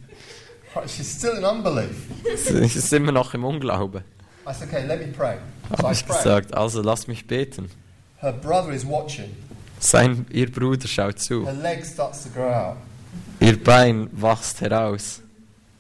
[0.88, 2.08] She's still in unbelief.
[2.38, 4.04] Sie ist immer noch im Unglaube.
[4.48, 5.36] I said, Okay, let me pray.
[5.78, 7.70] Habe ich gesagt, also lass mich beten.
[8.18, 9.36] Her brother is watching.
[9.80, 11.46] Sein, ihr Bruder schaut zu.
[11.46, 12.78] Her leg starts to grow out.
[13.40, 15.22] Ihr Bein wächst heraus.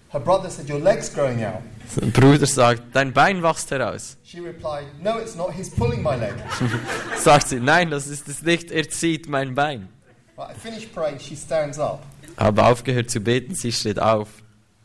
[0.09, 1.61] Her brother said, Your leg's growing out.
[1.95, 4.17] Sein Bruder sagt, dein Bein wächst heraus.
[4.23, 5.53] She replied, No, it's not.
[5.53, 6.33] He's pulling my leg.
[7.17, 9.89] Sagt sie, nein, das ist es nicht, er zieht mein Bein.
[10.37, 11.19] Right, I finished praying.
[11.19, 12.01] She stands up.
[12.37, 14.29] Habe aufgehört zu beten, sie steht auf.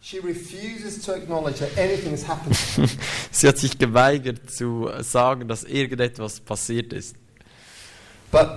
[0.08, 2.54] She refuses to acknowledge that anything has happened.
[3.32, 7.16] Sie hat sich geweigert zu sagen, dass irgendetwas passiert ist.
[8.30, 8.50] But,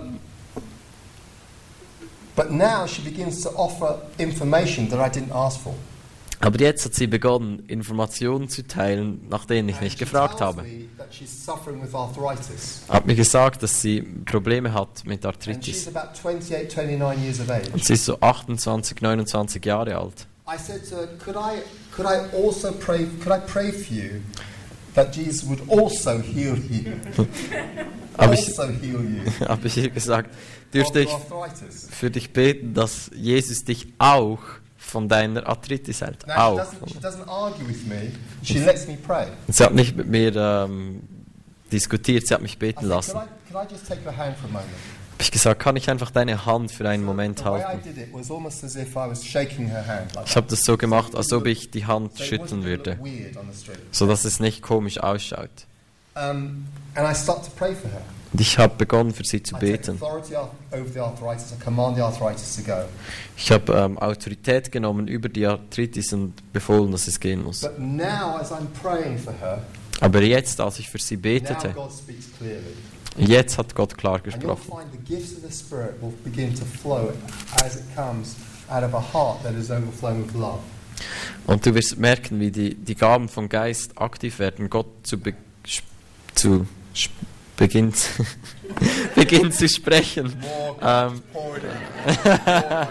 [2.36, 5.74] but now she begins to offer information that I didn't ask for.
[6.40, 10.64] Aber jetzt hat sie begonnen, Informationen zu teilen, nach denen ich nicht gefragt habe.
[11.94, 12.84] arthritis.
[12.88, 15.88] Hat mir gesagt, dass sie Probleme hat mit Arthritis.
[15.88, 17.74] about 28, 29 years of age.
[17.74, 20.28] Und sie ist so 28, 29 Jahre alt.
[20.50, 24.22] I said to her, could I, could I also pray, could I pray for you
[24.96, 27.00] that Jesus would also heal you?
[28.18, 30.34] Habe ich, also heal you habe ich ihr gesagt,
[30.74, 31.10] dürfte ich
[31.90, 34.40] für dich beten, dass Jesus dich auch
[34.76, 36.28] von deiner Arthritis hält.
[36.28, 36.60] Now, she Auch.
[36.60, 38.12] doesn't, she doesn't argue with me.
[38.44, 39.28] She lets me pray.
[39.48, 41.02] Und sie hat nicht mit mir ähm,
[41.72, 43.12] diskutiert, sie hat mich I beten said, lassen.
[43.14, 47.44] could I, could I habe ich gesagt, kann ich einfach deine Hand für einen Moment
[47.44, 47.82] halten?
[50.26, 52.98] Ich habe das so gemacht, als ob ich die Hand schütteln würde,
[53.92, 55.50] sodass es nicht komisch ausschaut.
[56.16, 60.00] Und ich habe begonnen, für sie zu beten.
[63.36, 67.60] Ich habe ähm, Autorität genommen über die Arthritis und befohlen, dass es gehen muss.
[67.60, 69.64] But now, as I'm praying for her,
[70.00, 71.76] Aber jetzt, als ich für sie betete.
[73.18, 74.72] Jetzt hat Gott klar gesprochen.
[81.48, 85.34] Und du wirst merken, wie die, die Gaben vom Geist aktiv werden, Gott zu, be,
[86.36, 86.68] zu
[87.58, 87.96] beginnt,
[89.16, 90.34] beginnt zu sprechen.
[90.42, 91.22] More God.
[91.34, 92.88] More God.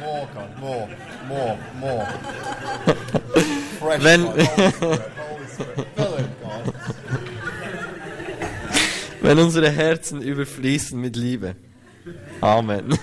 [0.00, 0.88] More God, more,
[1.28, 2.06] more, more.
[3.80, 4.48] Fresh Wenn- God, Holy
[5.52, 6.77] Spirit, Holy Spirit.
[9.20, 11.56] Wenn unsere Herzen überfließen mit Liebe.
[12.40, 12.96] Amen.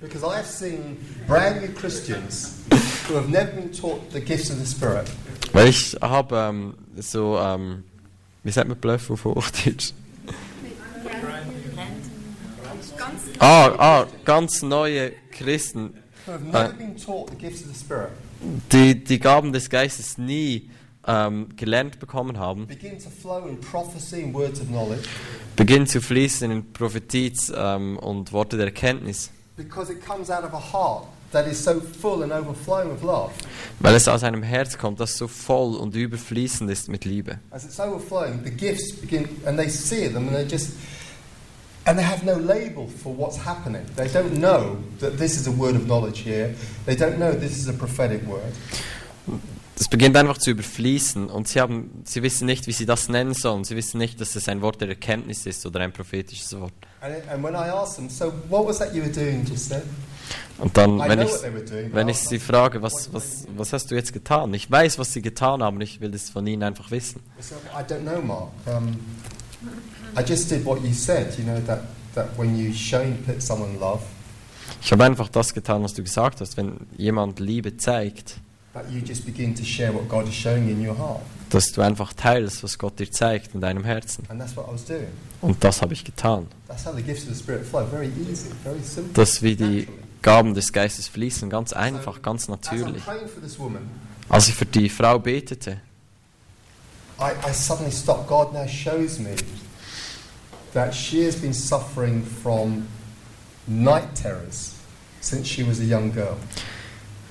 [0.00, 2.62] Because I have seen brand new Christians
[3.08, 5.10] who have never been taught the gifts of the Spirit.
[5.52, 7.84] Weil ich habe ähm, so, ähm,
[8.42, 9.92] wie sagt man Bluff auf Hochdeutsch?
[13.38, 15.94] Ah, ah, ganz neue Christen,
[17.74, 18.10] Spirit.
[18.72, 20.70] die die Gaben des Geistes nie
[21.06, 22.98] ähm, gelernt bekommen haben, beginnen
[25.86, 29.62] zu fließen in Prophetie ähm, und Worte der Erkenntnis, so
[33.80, 37.38] weil es aus einem Herz kommt, das so voll und überfließend ist mit Liebe.
[37.50, 40.74] As it's overflowing, the gifts begin, and they see them, and they just,
[41.86, 43.82] and they have no label for what's happening.
[43.96, 46.54] They don't know that this is a word of knowledge here.
[46.86, 48.52] They don't know this is a prophetic word.
[49.78, 53.34] Es beginnt einfach zu überfließen und sie, haben, sie wissen nicht, wie sie das nennen
[53.34, 53.64] sollen.
[53.64, 56.72] Sie wissen nicht, dass es ein Wort der Erkenntnis ist oder ein prophetisches Wort.
[60.58, 61.30] Und dann, wenn ich,
[61.92, 64.54] wenn ich sie frage, was, was, was hast du jetzt getan?
[64.54, 67.20] Ich weiß, was sie getan haben, ich will es von ihnen einfach wissen.
[67.40, 68.50] So, I don't know, Mark.
[68.66, 68.96] Um,
[70.16, 71.36] I just did what you said.
[71.36, 71.80] You know that
[72.14, 73.02] that when you show
[73.38, 74.02] someone love,
[74.82, 76.56] Ich habe einfach das getan, was du gesagt hast.
[76.56, 78.36] Wenn jemand Liebe zeigt,
[78.74, 81.72] that you just begin to share what God is showing you in your heart, dass
[81.72, 84.24] du einfach teilst, was Gott dir zeigt in deinem Herzen.
[84.28, 85.08] and that's what I was doing.
[85.40, 86.46] Und das habe ich getan.
[86.68, 87.86] That's how the gifts of the Spirit flow.
[87.86, 89.12] Very easy, very simple.
[89.14, 89.88] Dass wie die.
[90.24, 93.02] Gaben des Geistes fließen, ganz einfach, ganz natürlich.
[94.30, 95.82] Als ich für die Frau betete,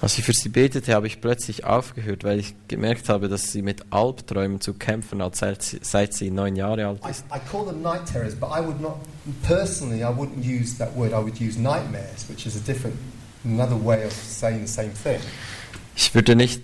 [0.03, 3.61] als ich für sie betete, habe ich plötzlich aufgehört, weil ich gemerkt habe, dass sie
[3.61, 7.23] mit Albträumen zu kämpfen hat, seit sie, seit sie neun Jahre alt I, ist.
[7.33, 8.97] I call them night terrors, but I would not,
[9.43, 11.13] personally, I wouldn't use that word.
[11.13, 12.97] I would use nightmares, which is a different,
[13.45, 15.21] another way of saying the same thing.
[15.95, 16.63] Ich würde nicht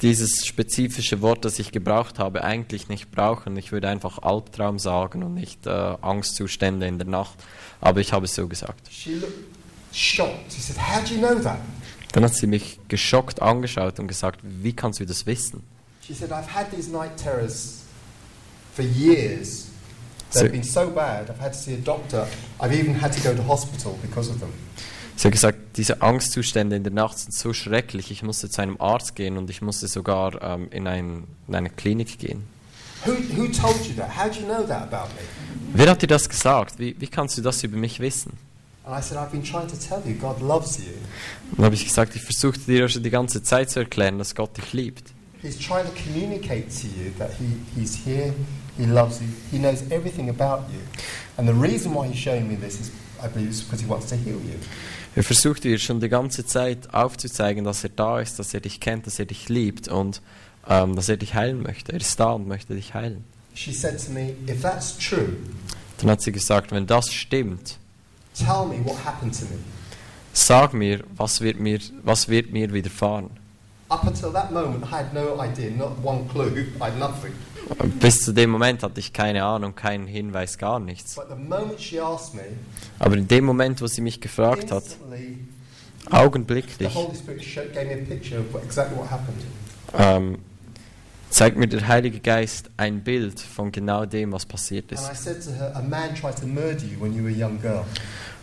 [0.00, 3.58] dieses spezifische Wort, das ich gebraucht habe, eigentlich nicht brauchen.
[3.58, 7.36] Ich würde einfach Albtraum sagen und nicht äh, Angstzustände in der Nacht.
[7.82, 8.88] Aber ich habe es so gesagt.
[8.90, 9.34] She looked
[9.92, 10.52] shocked.
[10.54, 11.58] She said, How do you know that?
[12.12, 15.62] Dann hat sie mich geschockt angeschaut und gesagt, wie kannst du das wissen?
[16.06, 17.82] She said, I've had these night terrors
[18.74, 19.66] for years.
[20.32, 22.26] They've been so bad, I've had to see a doctor.
[22.60, 24.52] I've even had to go to hospital because of them.
[25.16, 28.12] Sie hat gesagt, diese Angstzustände in der Nacht sind so schrecklich.
[28.12, 31.70] Ich musste zu einem Arzt gehen und ich musste sogar ähm, in, ein, in eine
[31.70, 32.44] Klinik gehen.
[33.04, 34.16] Who, who told you that?
[34.16, 35.22] How do you know that about me?
[35.72, 36.78] Wer hat dir das gesagt?
[36.78, 38.32] Wie, wie kannst du das über mich wissen?
[38.88, 40.94] And I said, I've been trying to tell you, God loves you.
[41.50, 44.16] Und dann habe ich gesagt, ich versuchte dir ja schon die ganze Zeit zu erklären,
[44.16, 45.12] dass Gott dich liebt.
[45.42, 48.32] He's trying to communicate to you that he, He's here,
[48.78, 50.80] He loves you, He knows everything about you.
[51.36, 52.90] And the reason why He's showing me this is,
[53.22, 54.58] I believe, is because He wants to heal you.
[55.14, 58.80] Er versucht dir schon die ganze Zeit aufzuzeigen, dass er da ist, dass er dich
[58.80, 60.22] kennt, dass er dich liebt und
[60.66, 61.92] ähm, dass er dich heilen möchte.
[61.92, 63.22] Er ist da und möchte dich heilen.
[63.52, 65.36] She said to me, If that's true,
[65.98, 67.76] Dann hat sie gesagt, wenn das stimmt,
[68.44, 69.58] tell me what happened to me.
[70.32, 73.30] sag mir, was wird mir, was wird mir widerfahren.
[73.90, 77.32] Up until that moment, I had no idea, not one clue, I had nothing.
[78.00, 81.16] Bis zu dem Moment hatte ich keine Ahnung, keinen Hinweis, gar nichts.
[81.16, 82.42] But the moment she asked me,
[82.98, 84.84] Aber in dem Moment, wo sie mich gefragt hat,
[86.10, 86.96] augenblicklich,
[88.64, 88.96] exactly
[89.94, 90.38] ähm,
[91.30, 95.10] zeigt mir der Heilige Geist ein Bild von genau dem, was passiert And ist.
[95.10, 95.74] I said to her,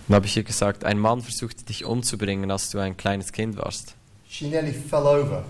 [0.07, 3.57] Und habe ich ihr gesagt, ein Mann versuchte dich umzubringen, als du ein kleines Kind
[3.57, 3.95] warst.
[4.29, 5.45] She nearly fell over.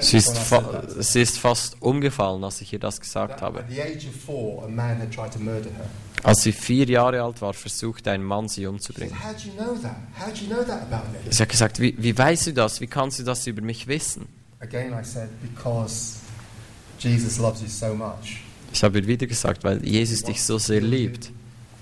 [0.00, 3.64] Sie ist, fa sie ist fast umgefallen, als ich ihr das gesagt habe.
[6.22, 9.14] Als sie vier Jahre alt war, versuchte ein Mann sie umzubringen.
[11.30, 12.80] Sie hat gesagt, wie, wie weißt du das?
[12.80, 14.26] Wie kannst du das über mich wissen?
[14.60, 16.16] Again, I said, Because
[16.98, 18.42] Jesus loves you so much.
[18.72, 21.30] Ich habe ihr wieder gesagt, weil Jesus dich so sehr liebt.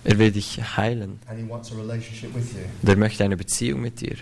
[0.09, 1.19] Er will dich heilen.
[2.81, 4.15] Und er möchte eine Beziehung mit dir.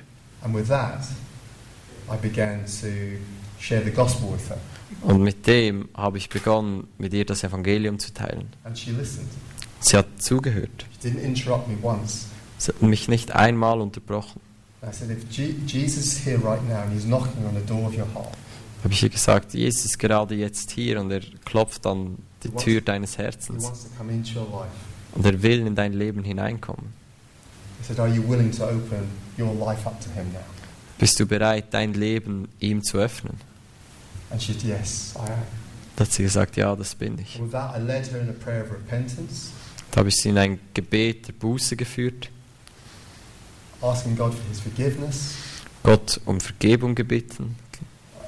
[5.02, 8.48] Und mit dem habe ich begonnen, mit ihr das Evangelium zu teilen.
[8.64, 9.28] And she listened.
[9.80, 10.86] Sie hat zugehört.
[11.02, 12.28] She didn't interrupt me once.
[12.56, 14.40] Sie hat mich nicht einmal unterbrochen.
[14.80, 14.94] Habe
[18.90, 23.16] ich ihr gesagt, Jesus ist gerade jetzt hier und er klopft an die Tür deines
[23.16, 23.70] he Herzens.
[25.14, 26.92] Und er will in dein Leben hineinkommen.
[27.82, 29.08] Said, open?
[30.98, 33.34] Bist du bereit, dein Leben ihm zu öffnen?
[34.30, 35.42] And she said, Yes, I am.
[35.96, 37.40] Da hat sie gesagt, ja, das bin ich.
[37.52, 39.50] That, I led her in a prayer of repentance,
[39.92, 42.30] Da habe ich sie in ein Gebet der Buße geführt,
[43.80, 45.34] asking God for his forgiveness,
[45.84, 47.54] Gott um Vergebung gebeten,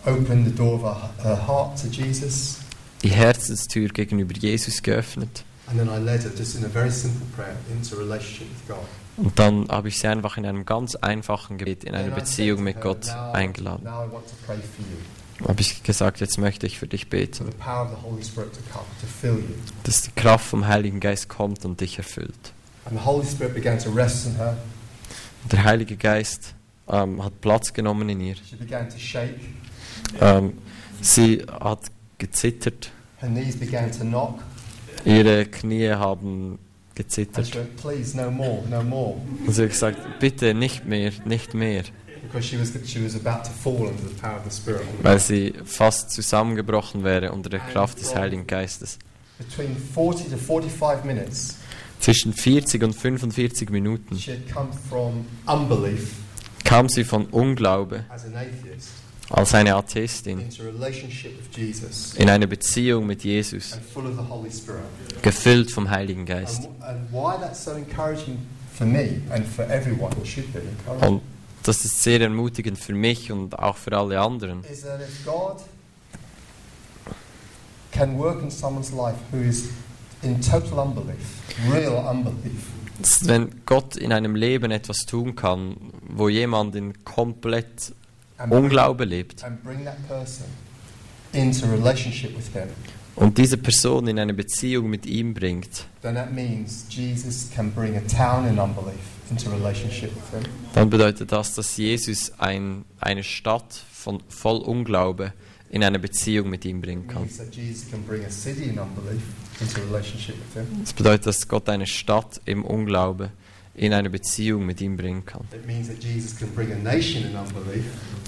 [0.05, 2.59] opened the door of her heart to Jesus,
[3.03, 5.43] die Herzenstür gegenüber Jesus geöffnet.
[5.68, 8.66] And then I led her just in a very simple prayer into a relationship with
[8.68, 8.86] God.
[9.16, 12.80] Und dann habe ich sie einfach in einem ganz einfachen Gebet in eine Beziehung mit
[12.82, 13.84] Gott eingeladen.
[13.84, 17.08] Now I want to pray for you, Habe ich gesagt, jetzt möchte ich für dich
[17.08, 19.54] beten, the power of the Holy Spirit to come, to fill you.
[19.84, 22.52] dass die Kraft vom Heiligen Geist kommt und dich erfüllt.
[22.84, 24.56] And the Holy Spirit began to rest in her.
[25.50, 26.54] Der Heilige Geist
[26.88, 28.34] ähm, hat Platz genommen in ihr.
[28.36, 29.40] She began to shake.
[30.20, 30.58] Ähm,
[31.00, 31.80] sie hat
[32.18, 34.40] gezittert, Her knees began to knock.
[35.07, 36.59] Ihre Knie haben
[36.94, 37.50] gezittert.
[37.80, 39.16] Please, no more, no more.
[39.46, 41.84] Und sie hat gesagt, bitte nicht mehr, nicht mehr,
[42.40, 43.14] she was, she was
[45.02, 48.98] weil sie fast zusammengebrochen wäre unter der Kraft des Heiligen Geistes.
[49.38, 51.57] Between 40 to 45 minutes,
[52.00, 56.12] Zwischen 40 und 45 Minuten she had come from unbelief
[56.62, 58.90] kam sie von Unglaube as an atheist
[59.31, 60.49] als eine Atheistin.
[62.16, 63.79] In eine Beziehung mit Jesus,
[65.22, 66.66] gefüllt vom Heiligen Geist.
[66.66, 68.39] And, and why that's so encouraging
[68.74, 71.22] for me and for everyone, it should be encouraging, Und
[71.62, 74.62] das ist sehr ermutigend für mich und auch für alle anderen.
[83.22, 85.77] Wenn Gott in einem Leben etwas tun kann,
[86.09, 87.93] wo jemand in komplett
[88.51, 89.45] Unglaube lebt.
[93.16, 96.16] und diese Person in eine Beziehung mit ihm bringt, dann
[100.91, 105.32] bedeutet das, dass Jesus ein, eine Stadt von voll Unglaube
[105.70, 107.28] in eine Beziehung mit ihm bringen kann.
[110.80, 113.30] Das bedeutet, dass Gott eine Stadt im Unglaube
[113.77, 115.43] in eine Beziehung mit ihm bringen kann.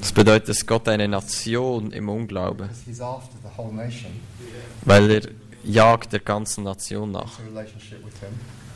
[0.00, 4.12] Das bedeutet, dass Gott eine Nation im Unglaube, because He's after the whole nation
[4.84, 5.22] weil er
[5.64, 7.38] jagt der ganzen Nation nach,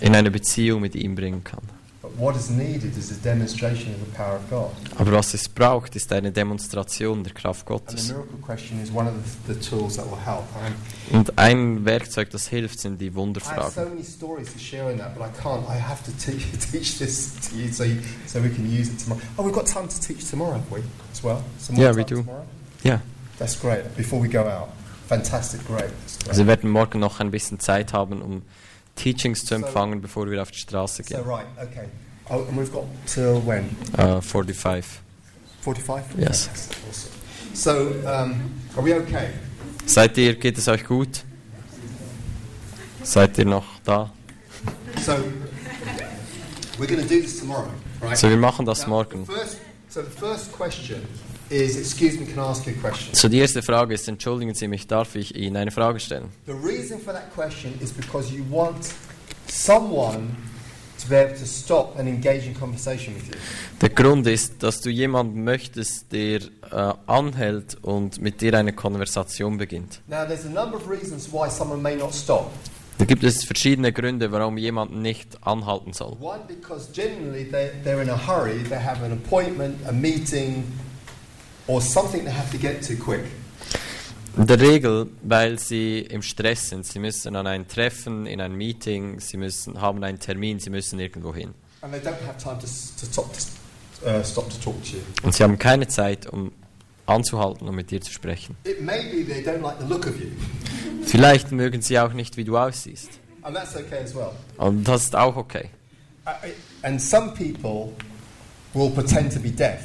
[0.00, 1.62] in eine Beziehung mit ihm bringen kann.
[2.12, 4.70] But what is needed is a demonstration of the power of God.
[4.98, 8.08] Aber was es braucht, ist eine Demonstration der Kraft Gottes.
[8.08, 9.14] miracle question is one of
[9.46, 10.44] the, the tools that will help.
[10.64, 10.74] And
[11.14, 13.88] Und ein Werkzeug, das hilft, sind die Wunderfragen.
[13.90, 15.62] many stories to share in that, but I can't.
[15.68, 17.96] I have to teach, teach this to you so, you
[18.26, 19.20] so we can use it tomorrow.
[19.36, 20.82] Oh, we've got time to teach tomorrow, have we?
[21.12, 21.42] As well?
[21.58, 22.24] Some more Yeah, we do.
[22.84, 23.00] Ja,
[23.38, 23.96] That's great.
[23.96, 24.68] Before we go out.
[25.08, 25.78] Fantastic, great.
[25.88, 26.28] Great.
[26.28, 28.42] also wir werden morgen noch ein bisschen Zeit haben, um
[28.96, 31.24] Teachings zu empfangen, bevor wir auf die Straße So, gehen.
[31.26, 31.86] right, okay.
[32.30, 33.64] Oh, and we've got till when?
[33.98, 34.84] Uh, 45.
[35.62, 36.04] 45?
[36.18, 36.48] Yes.
[36.88, 37.10] Awesome.
[37.54, 37.70] So,
[38.06, 39.30] um, are we okay?
[39.86, 41.24] Seid ihr, geht es euch gut?
[43.02, 44.10] Seid ihr noch da?
[45.04, 45.12] So,
[46.78, 47.70] we're going to do this tomorrow,
[48.00, 48.16] right?
[48.16, 49.26] So, wir machen das morgen.
[49.88, 51.06] so, the first question
[51.52, 53.14] is excuse me, can I ask you a question?
[53.14, 56.28] So, die erste Frage ist, entschuldigen Sie mich, darf ich Ihnen eine Frage stellen?
[56.46, 58.94] The reason for that question is because you want
[59.46, 60.34] someone
[60.98, 63.34] to be able to stop and engage in conversation with you.
[63.80, 66.40] Der Grund ist, dass du jemanden möchtest, der
[66.70, 70.00] äh, anhält und mit dir eine Konversation beginnt.
[70.08, 72.50] Now, there's a number of reasons why someone may not stop.
[72.98, 76.16] Da gibt es verschiedene Gründe, warum jemand nicht anhalten soll.
[76.20, 80.64] One, because generally they, they're in a hurry, they have an appointment, a meeting,
[81.66, 83.24] or something they have to get to quick.
[84.36, 86.86] In der Regel, weil sie im Stress sind.
[86.86, 90.98] Sie müssen an ein Treffen, in ein Meeting, sie müssen, haben einen Termin, sie müssen
[90.98, 91.52] irgendwo hin.
[91.82, 94.96] And they don't have time to, s- to, stop, to, uh, stop to talk to
[94.96, 95.02] you.
[95.22, 96.50] Und sie haben keine Zeit, um
[97.04, 98.56] anzuhalten und mit dir zu sprechen.
[98.64, 100.28] It may be they don't like the look of you,
[101.04, 103.10] Vielleicht mögen sie auch nicht, wie du aussiehst.
[103.42, 104.30] and that's okay as well.
[104.56, 105.68] Und das ist auch okay.
[106.24, 106.30] Uh,
[106.82, 107.92] And some people
[108.72, 109.80] will pretend to be deaf.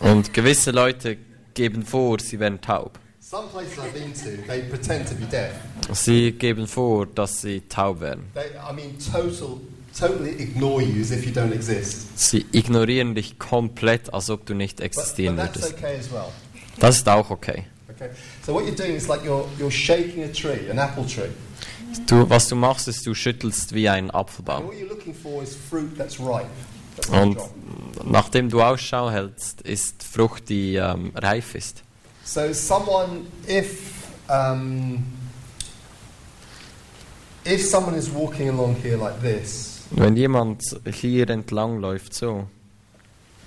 [0.00, 1.16] Und gewisse Leute
[1.54, 2.98] geben vor, sie wären taub.
[3.20, 5.52] Some places I've been to, they pretend to be deaf.
[5.92, 8.24] Sie geben vor, dass sie taub wären.
[8.34, 9.58] They, I mean, total,
[9.98, 12.16] totally ignore you as if you don't exist.
[12.18, 15.74] Sie ignorieren dich komplett, als ob du nicht But, but existieren that's würdest.
[15.78, 16.28] okay as well.
[16.78, 17.64] Das ist auch okay.
[17.88, 18.10] Okay.
[18.44, 21.30] So what you're doing is like you're you're shaking a tree, an apple tree,
[22.06, 24.66] Du, was du machst, ist, du schüttelst wie ein and Apfelbaum.
[24.66, 26.46] what you're looking for is fruit that's ripe.
[27.10, 27.38] Und
[28.04, 31.82] nachdem du Ausschau hältst, ist Frucht, die ähm, reif ist.
[32.24, 33.92] So someone, if
[34.28, 35.04] um,
[37.44, 42.48] if someone is walking along here like this, Wenn jemand hier entlang läuft, so,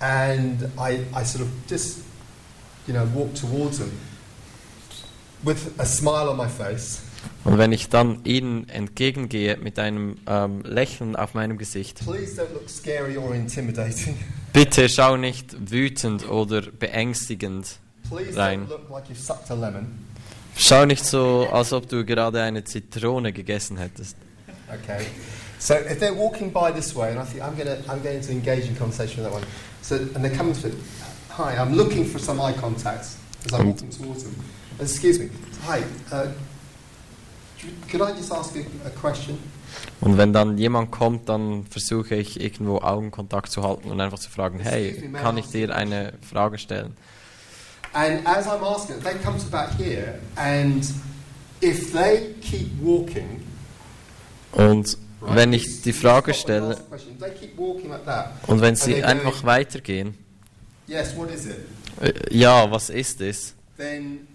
[0.00, 1.98] and I, I sort of just,
[2.86, 3.92] you know, walk towards them
[5.42, 7.02] with a smile on my face,
[7.44, 12.52] und wenn ich dann ihnen entgegengehe mit einem ähm, Lächeln auf meinem Gesicht, please don't
[12.52, 14.16] look scary or intimidating.
[14.52, 18.66] bitte schau nicht wütend oder beängstigend Please Rein.
[18.66, 19.86] don't look like you've sucked a lemon.
[20.56, 24.16] Schau nicht so, als ob du gerade eine Zitrone gegessen hättest.
[24.68, 25.04] Okay.
[25.58, 28.20] So if they're walking by this way, and I think I'm going to I'm going
[28.20, 29.44] to engage in conversation with that one.
[29.82, 30.70] So and they're coming to,
[31.28, 33.06] hi, I'm looking for some eye contact
[33.44, 34.34] as I'm walking towards them.
[34.80, 35.28] Excuse me.
[35.66, 35.82] Hi.
[36.10, 37.49] Uh, could I just ask a, a question?
[40.00, 44.30] Und wenn dann jemand kommt, dann versuche ich irgendwo Augenkontakt zu halten und einfach zu
[44.30, 46.96] fragen, hey, kann ich dir eine Frage stellen?
[47.92, 50.84] And as I'm asking, they come to about here, and
[51.60, 53.42] if they keep walking,
[54.52, 56.78] Und wenn ich die Frage stelle
[58.46, 60.16] und wenn and sie einfach weitergehen,
[60.86, 61.56] yes, what is it?
[62.00, 63.54] äh, ja, was ist es?
[63.76, 64.26] Then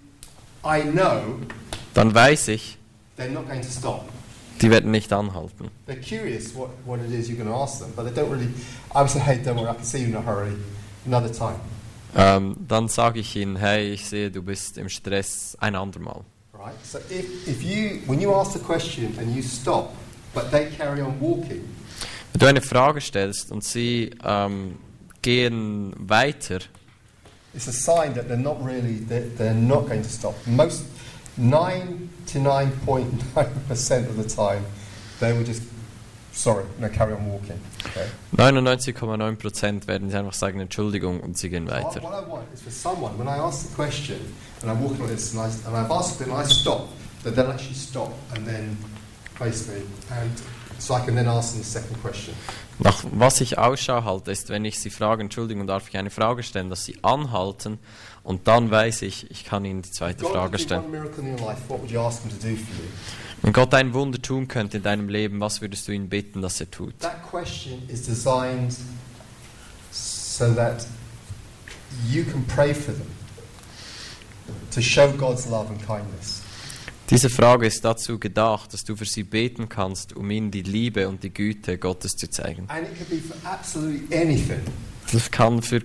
[0.65, 1.39] I know
[1.93, 2.78] Dann weiß ich,
[3.16, 4.07] they're not going to stop.
[4.61, 5.70] die werden nicht anhalten.
[5.88, 8.47] They're curious what, what it is you're going to ask them, but they don't really.
[8.93, 10.55] I would say, hey, don't worry, I can see you in a hurry.
[11.05, 11.59] Another time,
[12.16, 16.22] Ähm, dann sage ich ihnen, hey, ich sehe, du bist im Stress, ein andermal.
[16.53, 16.74] right?
[16.84, 19.93] So if, if you, when you ask the question and you stop,
[20.34, 21.61] but they carry on walking,
[22.32, 24.78] Wenn du eine Frage stellst und sie ähm,
[25.22, 26.59] gehen weiter,
[27.53, 30.36] it's a sign that they're not really, they're, they're not going to stop.
[30.47, 30.84] Most,
[31.40, 34.66] 99.9% of the time,
[35.20, 35.62] they will just,
[36.32, 37.60] sorry, no, carry on walking.
[37.88, 38.08] Okay?
[38.36, 42.02] 99,9% werden sie einfach sagen Entschuldigung und sie gehen So weiter.
[42.02, 44.20] what I want is for someone, when I ask the question
[44.62, 46.88] and I'm walking like this and, I, and I've asked them and I stop,
[47.24, 48.78] that they'll actually stop and then
[49.38, 49.82] face me.
[50.12, 50.32] And
[50.78, 52.34] so I can then ask them the second question.
[52.80, 56.43] Nach was ich Ausschau halte, ist, wenn ich sie frage, Entschuldigung, darf ich eine Frage
[56.43, 57.80] stellen, dass sie anhalten
[58.23, 60.91] und dann weiß ich, ich kann ihnen die zweite God Frage stellen.
[60.91, 61.61] life?
[63.41, 66.59] Wenn Gott ein Wunder tun könnte in deinem Leben, was würdest du ihn bitten, dass
[66.59, 66.99] er tut?
[66.99, 68.76] That question is designed
[69.91, 70.86] so that
[72.09, 73.07] you can pray for them,
[74.71, 76.45] to show God's love and kindness.
[77.12, 81.08] Diese Frage ist dazu gedacht, dass du für sie beten kannst, um ihnen die Liebe
[81.08, 82.66] und die Güte Gottes zu zeigen.
[82.68, 84.62] And it could be for absolutely anything.
[85.12, 85.84] Das kann für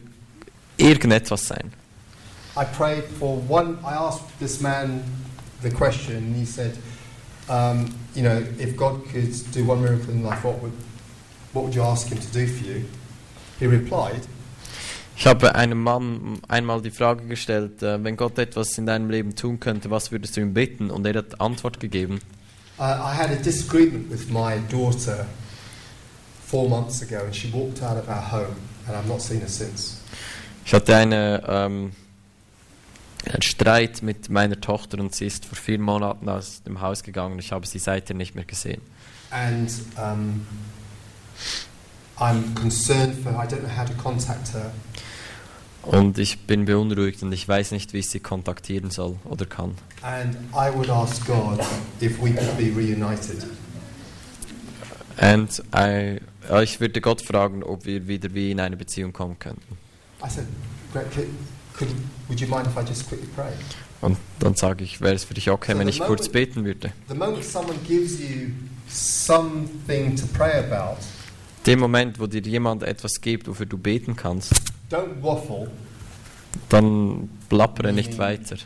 [0.78, 1.72] irgendetwas sein.
[2.56, 3.78] I prayed for one.
[3.82, 5.02] I asked this man
[5.62, 6.72] the question, and he said,
[7.48, 10.72] um, "You know, if God could do one miracle in life, what would
[11.52, 12.84] what would you ask Him to do for you?"
[13.58, 14.22] He replied,
[15.20, 19.36] Ich habe einem Mann einmal die Frage gestellt, äh, wenn Gott etwas in deinem Leben
[19.36, 20.90] tun könnte, was würdest du ihm bitten?
[20.90, 22.20] Und er hat Antwort gegeben.
[22.78, 25.26] uh, "I had a disagreement with my daughter
[26.46, 28.56] four months ago, and she walked out of our home,
[28.86, 29.98] and I've not seen her since."
[30.64, 31.92] Ich hatte eine, ähm,
[33.30, 37.38] einen Streit mit meiner Tochter und sie ist vor vier Monaten aus dem Haus gegangen.
[37.38, 38.80] Ich habe sie seitdem nicht mehr gesehen.
[39.30, 40.46] And um,
[42.16, 43.44] I'm concerned for her.
[43.44, 44.72] I don't know how to contact her.
[45.82, 49.74] Und ich bin beunruhigt und ich weiß nicht, wie ich sie kontaktieren soll oder kann.
[50.02, 51.60] And I would ask God
[52.00, 53.46] if we could be reunited.
[55.20, 56.20] Und I,
[56.50, 59.76] äh, ich würde Gott fragen, ob wir wieder wie in eine Beziehung kommen könnten.
[60.24, 60.46] I said,
[60.92, 61.04] could,
[61.76, 61.88] could,
[62.28, 63.52] would you mind if I just quickly pray?
[64.02, 66.64] Und dann sage ich, wäre es für dich okay, So wenn ich kurz moment- beten
[66.64, 66.92] würde?
[71.66, 74.54] Dem Moment, wo dir jemand etwas gibt, wofür du beten kannst,
[74.90, 75.70] don't waffle,
[76.68, 78.56] dann plappere nicht weiter.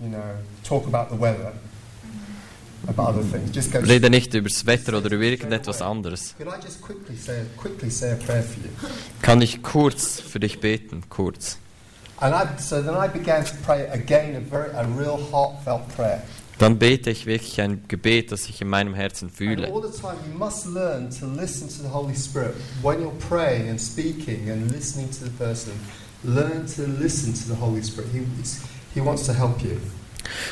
[0.00, 0.18] you know,
[0.62, 1.52] talk about the weather,
[2.88, 3.50] about other things.
[3.52, 3.78] Just go.
[3.80, 6.34] Rede nicht über das Wetter oder über irgendetwas anderes.
[6.36, 8.70] Could I just quickly say, quickly say a prayer for you?
[9.22, 11.02] Kann ich kurz für dich beten?
[11.08, 11.58] Kurz.
[12.18, 16.22] And I, so then I began to pray again a very a real heartfelt prayer.
[16.58, 19.68] Dann bete ich wirklich ein Gebet, das ich in meinem Herzen fühle.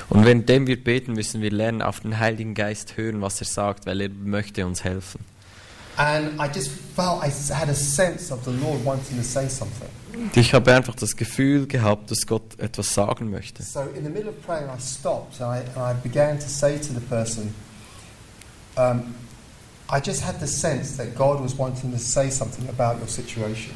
[0.08, 3.86] Und währenddem wir beten, müssen wir lernen, auf den Heiligen Geist hören, was er sagt,
[3.86, 5.20] weil er möchte uns helfen.
[5.96, 9.88] And I just felt I had a sense of the Lord wanting to say something.
[10.14, 13.62] Und ich habe einfach das Gefühl gehabt, dass Gott etwas sagen möchte.
[13.62, 16.78] So in the middle of praying, I stopped and I, and I began to say
[16.78, 17.54] to the person,
[18.76, 19.14] um,
[19.90, 23.74] I just had the sense that God was wanting to say something about your situation.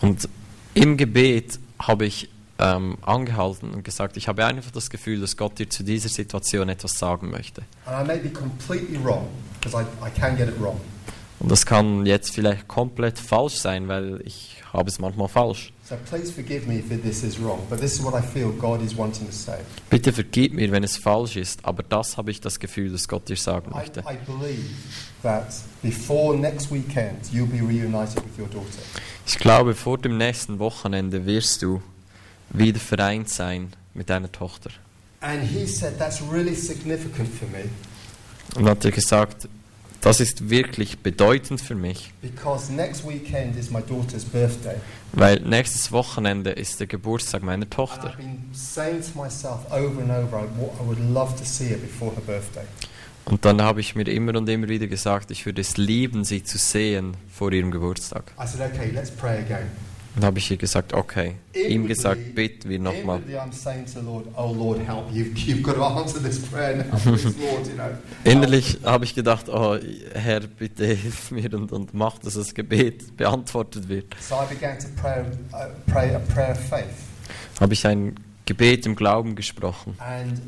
[0.00, 0.28] Und
[0.74, 2.28] im Gebet habe ich
[2.58, 6.68] ähm, angehalten und gesagt, ich habe einfach das Gefühl, dass Gott dir zu dieser Situation
[6.68, 7.62] etwas sagen möchte.
[7.86, 10.80] And I may be completely wrong, because I, I can get it wrong.
[11.40, 15.72] Und das kann jetzt vielleicht komplett falsch sein, weil ich habe es manchmal falsch.
[15.84, 15.94] So
[17.40, 17.58] wrong.
[19.88, 23.28] Bitte vergib mir, wenn es falsch ist, aber das habe ich das Gefühl, dass Gott
[23.28, 24.00] dir sagen möchte.
[24.00, 24.16] I
[26.70, 27.32] weekend.
[29.26, 31.80] Ich glaube, vor dem nächsten Wochenende wirst du
[32.50, 34.70] wieder vereint sein mit deiner Tochter.
[35.20, 37.64] And he said, That's really significant for me
[38.54, 39.48] Und hat er gesagt,
[40.00, 42.12] das ist wirklich bedeutend für mich,
[45.12, 48.16] weil nächstes Wochenende ist der Geburtstag meiner Tochter.
[53.24, 56.42] Und dann habe ich mir immer und immer wieder gesagt, ich würde es lieben, sie
[56.42, 58.32] zu sehen vor ihrem Geburtstag.
[58.40, 59.66] I said, Okay, let's pray again.
[60.18, 63.22] Und habe ich ihr gesagt, okay, ihm gesagt, beten wir nochmal.
[64.34, 65.08] Oh Lord, help.
[65.12, 67.84] You've, you've got to answer this prayer now, please, Lord, you know.
[67.84, 69.78] help." Innerlich habe ich gedacht, oh
[70.14, 74.16] Herr, bitte hilf mir und, und mach, dass das Gebet beantwortet wird.
[74.18, 75.20] So I began to pray,
[75.52, 76.86] uh, pray a prayer of faith.
[77.60, 80.40] Habe ich ein Gebet im Glauben gesprochen, and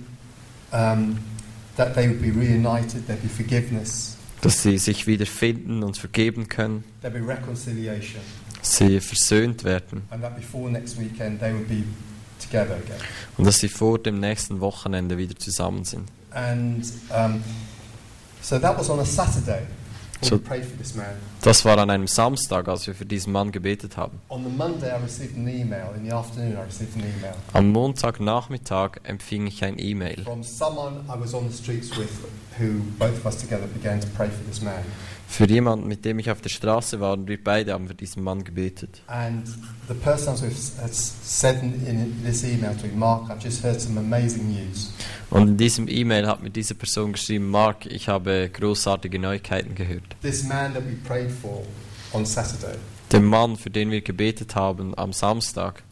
[0.72, 1.16] um,
[1.76, 6.48] that they would be reunited, there'd be forgiveness, dass sie sich wieder finden und vergeben
[6.48, 8.20] können, there'd be reconciliation,
[8.62, 10.02] sie versöhnt werden
[13.36, 16.08] und dass sie vor dem nächsten Wochenende wieder zusammen sind.
[16.32, 17.42] And um,
[18.42, 19.62] so that was on a Saturday
[20.22, 21.06] So- we prayed for this man.
[21.42, 24.20] Das war an einem Samstag, als wir für diesen Mann gebetet haben.
[27.52, 32.10] Am Montagnachmittag empfing ich ein E-Mail from someone I was on the streets with,
[32.58, 34.84] who both of us together began to pray for this man.
[35.30, 38.24] für jemanden, mit dem ich auf der Straße war und wir beide haben für diesen
[38.24, 39.00] Mann gebetet.
[39.06, 39.46] And
[39.86, 44.48] the person had said in, this email to me, Mark, I've just heard some amazing
[44.48, 44.92] news.
[45.30, 50.02] Und in diesem E-Mail hat mir diese Person geschrieben, Mark, ich habe großartige Neuigkeiten gehört.
[50.20, 51.29] This man that we prayed
[53.12, 55.82] Der Mann, für den wir gebetet haben am Samstag,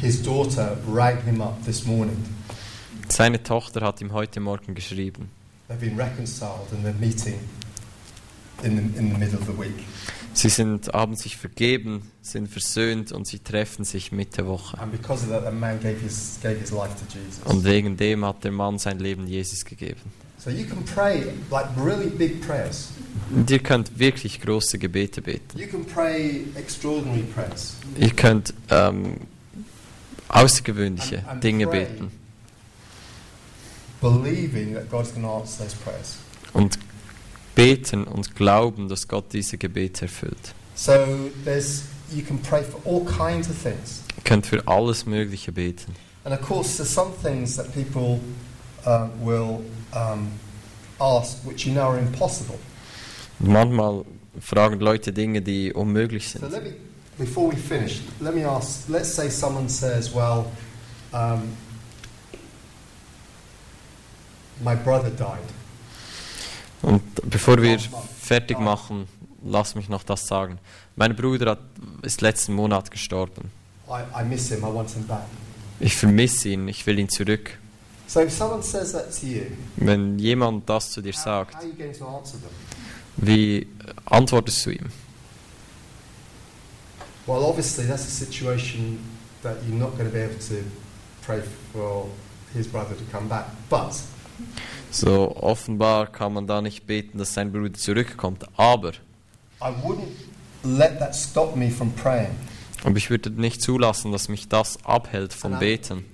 [0.00, 2.16] his daughter rang him up this morning.
[3.08, 5.30] seine Tochter hat ihm heute Morgen geschrieben.
[5.68, 7.38] They've been reconciled and they're meeting
[8.62, 9.84] in the, in the middle of the week.
[10.32, 14.78] Sie sind, haben sich vergeben, sind versöhnt und sie treffen sich Mitte Woche.
[14.78, 17.42] And because of that, the man gave his, gave his life to Jesus.
[17.44, 20.00] Und wegen dem hat der Mann sein Leben Jesus gegeben.
[20.38, 22.90] So you can pray like really big prayers.
[23.34, 25.58] Und ihr könnt wirklich große Gebete beten.
[25.58, 27.74] You can pray extraordinary prayers.
[27.98, 29.16] Ihr könnt ähm,
[30.28, 31.84] außergewöhnliche And- and Dinge pray.
[31.84, 32.10] beten
[34.00, 36.18] Believing that God's going to answer those prayers.
[36.52, 36.78] und
[37.56, 40.54] beten und glauben, dass Gott diese Gebete erfüllt.
[40.76, 40.92] So
[41.44, 41.82] there's
[42.14, 44.02] you can pray for all kinds of things.
[44.16, 45.92] Ihr könnt für alles Mögliche beten.
[46.24, 48.20] And of course, there's some things that people
[48.88, 49.60] um, will
[49.92, 50.28] um,
[51.00, 52.58] ask which you know are impossible.
[53.38, 54.04] Manchmal
[54.40, 56.52] fragen Leute Dinge, die unmöglich So sind.
[56.52, 56.72] let me,
[57.18, 58.88] before we finish, let me ask.
[58.88, 60.46] Let's say someone says, "Well,
[61.12, 61.42] um,
[64.64, 65.48] my brother died."
[66.82, 67.78] Und bevor wir
[68.20, 69.06] fertig machen,
[69.44, 70.58] lass mich noch das sagen.
[70.96, 71.58] Mein Bruder hat,
[72.02, 73.50] ist letzten Monat gestorben.
[73.88, 74.58] I, I miss him.
[74.60, 75.24] I want him back.
[75.80, 77.58] Ich vermisse ihn, ich will ihn zurück.
[78.08, 81.60] So if someone says that to you, Wenn jemand das zu dir how, sagt, how
[81.60, 82.50] are you going to answer them?
[83.18, 83.66] wie äh,
[84.06, 84.86] antwortest du ihm?
[87.26, 88.98] Well, obviously, that's a situation
[89.42, 90.64] that you're not going to be able to
[91.26, 92.06] pray for
[92.54, 93.44] his brother to come back.
[93.68, 93.94] But
[94.90, 98.46] So offenbar kann man da nicht beten, dass sein Bruder zurückkommt.
[98.56, 98.92] Aber,
[99.60, 100.08] I wouldn't
[100.64, 102.34] let that stop me from praying.
[102.84, 106.04] Aber ich würde nicht zulassen, dass mich das abhält vom Beten.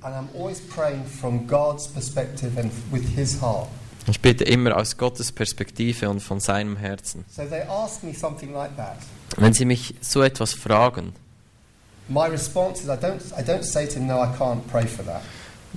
[4.07, 7.25] Ich bete immer aus Gottes Perspektive und von seinem Herzen.
[7.35, 8.99] So they ask me something like that.
[9.37, 11.15] Wenn Sie mich so etwas fragen,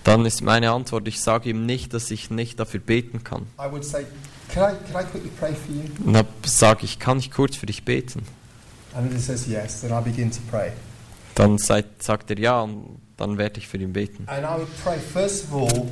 [0.03, 3.43] dann ist meine Antwort, ich sage ihm nicht, dass ich nicht dafür beten kann.
[3.57, 4.05] I would say,
[4.53, 5.84] can I, can I quickly pray for you?
[6.05, 8.23] Und dann sage ich, kann ich kurz für dich beten?
[8.95, 10.72] And he says yes, then I begin to pray.
[11.35, 14.23] Dann sagt, sagt er ja und dann werde ich für ihn beten.
[14.27, 15.91] And I would pray, first of all,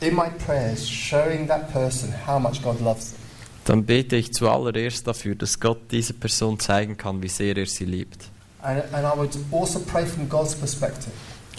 [0.00, 3.18] in my prayers, showing that person how much God loves them.
[3.64, 7.84] Dann bete ich zuallererst dafür, dass Gott diese Person zeigen kann, wie sehr er sie
[7.84, 8.28] liebt.
[8.60, 11.12] And, and I would also pray from God's perspective.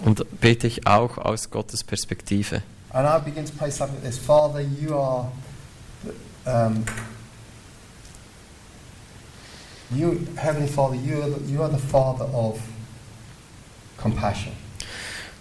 [0.03, 2.61] Und bete ich auch aus Gottes Perspektive.
[2.91, 5.31] And I begin to pray something like this Father, you are.
[6.45, 6.83] Um,
[9.91, 12.59] you, Heavenly Father, you are, the, you are the Father of
[13.97, 14.53] compassion.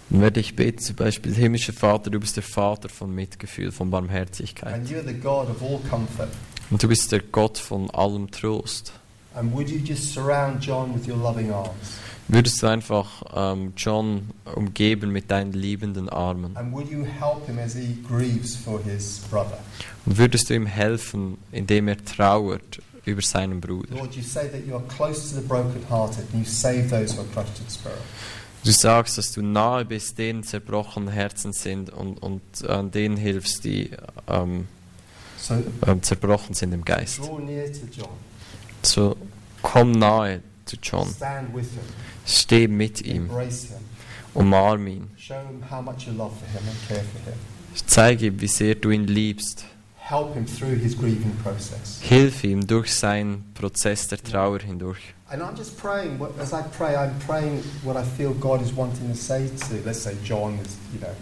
[0.09, 3.89] Dann werde ich beten, zum Beispiel, himmlischer Vater, du bist der Vater von Mitgefühl, von
[3.89, 4.73] Barmherzigkeit.
[4.73, 6.29] And you're the God of all comfort.
[6.69, 8.93] Und du bist der Gott von allem Trost.
[9.35, 11.97] And would you just surround John with your loving arms?
[12.27, 16.55] Würdest du einfach ähm, John umgeben mit deinen liebenden Armen?
[16.55, 19.57] And would you help him as he grieves for his brother?
[20.05, 23.95] Und würdest du ihm helfen, indem er trauert über seinen Bruder?
[23.95, 27.21] Lord, you say that you are close to the brokenhearted and you save those who
[27.21, 27.97] are crushed in spirit.
[28.63, 33.65] Du sagst, dass du nahe bist, denen zerbrochene Herzen sind und, und äh, denen hilfst,
[33.65, 33.91] die
[34.27, 34.67] ähm,
[35.37, 35.55] So
[35.85, 37.19] ähm, zerbrochen sind im Geist.
[37.19, 38.07] draw near to John.
[38.81, 39.17] So
[39.61, 41.81] komm nahe zu John, Stand with him.
[42.25, 43.29] steh mit ihm,
[44.33, 47.37] umarm ihn, Show him how much you love for him and care for him.
[47.85, 49.65] zeige ihm, wie sehr du ihn liebst.
[50.13, 51.99] Help him through his grieving process.
[52.01, 54.99] Hilf ihm durch seinen Prozess der Trauer hindurch.
[55.27, 59.09] And I'm just praying, as I pray, I'm praying what I feel God is wanting
[59.09, 61.15] to say to, let's say, John is, you know.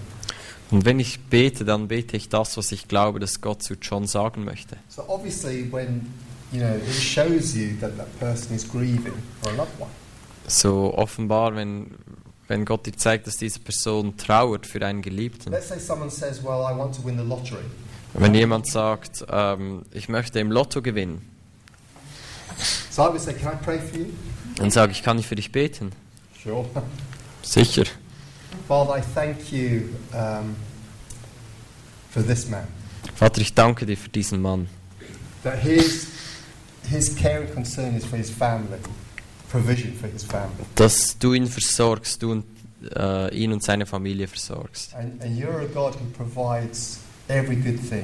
[0.71, 4.07] Und wenn ich bete, dann bete ich das, was ich glaube, dass Gott zu John
[4.07, 4.75] sagen möchte.
[4.89, 6.13] So obviously, when,
[6.51, 9.91] you know, it shows you that that person is grieving for a loved one.
[10.47, 11.91] So offenbar, wenn,
[12.49, 15.53] wenn Gott dir zeigt, dass diese Person trauert für einen Geliebten.
[15.53, 17.63] Let's say someone says, well, I want to win the lottery.
[18.13, 21.27] Wenn jemand sagt, ähm, ich möchte im Lotto gewinnen,
[22.91, 24.07] So I would say, can I pray for you?
[24.57, 25.91] dann sage ich, kann ich für dich beten?
[26.43, 26.65] Sure.
[27.41, 27.85] Sicher.
[28.67, 30.55] Father, I thank you um,
[32.11, 32.67] for this man.
[33.15, 34.67] Vater, ich danke dir für diesen Mann.
[35.43, 36.07] That his,
[36.89, 38.77] his care and concern is for his family,
[39.49, 40.65] provision for his family.
[40.75, 42.45] Dass du ihn versorgst, du und,
[42.95, 44.93] äh, ihn und seine Familie versorgst.
[44.95, 46.99] And, and you're a God who provides
[47.31, 48.03] every good thing.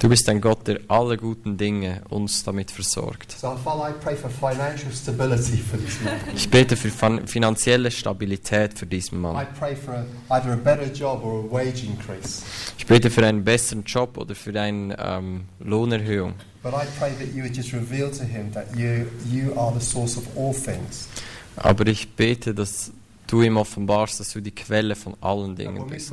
[0.00, 3.32] Du bist ein Gott, der alle guten Dinge uns damit versorgt.
[3.32, 6.14] So, Father, I pray for financial stability for this man.
[6.34, 9.46] Ich bete für fin- finanzielle Stabilität für diesen I Mann.
[9.58, 10.04] pray for a,
[10.36, 12.42] either a better job or a wage increase.
[12.76, 16.34] Ich bete für einen besseren Job oder für eine ähm, Lohnerhöhung.
[16.62, 19.80] But I pray that you would just reveal to him that you, you are the
[19.84, 21.08] source of all things.
[21.56, 22.90] Aber ich bete, dass
[23.26, 26.12] du ihm offenbarst, dass du die Quelle von allen Dingen bist.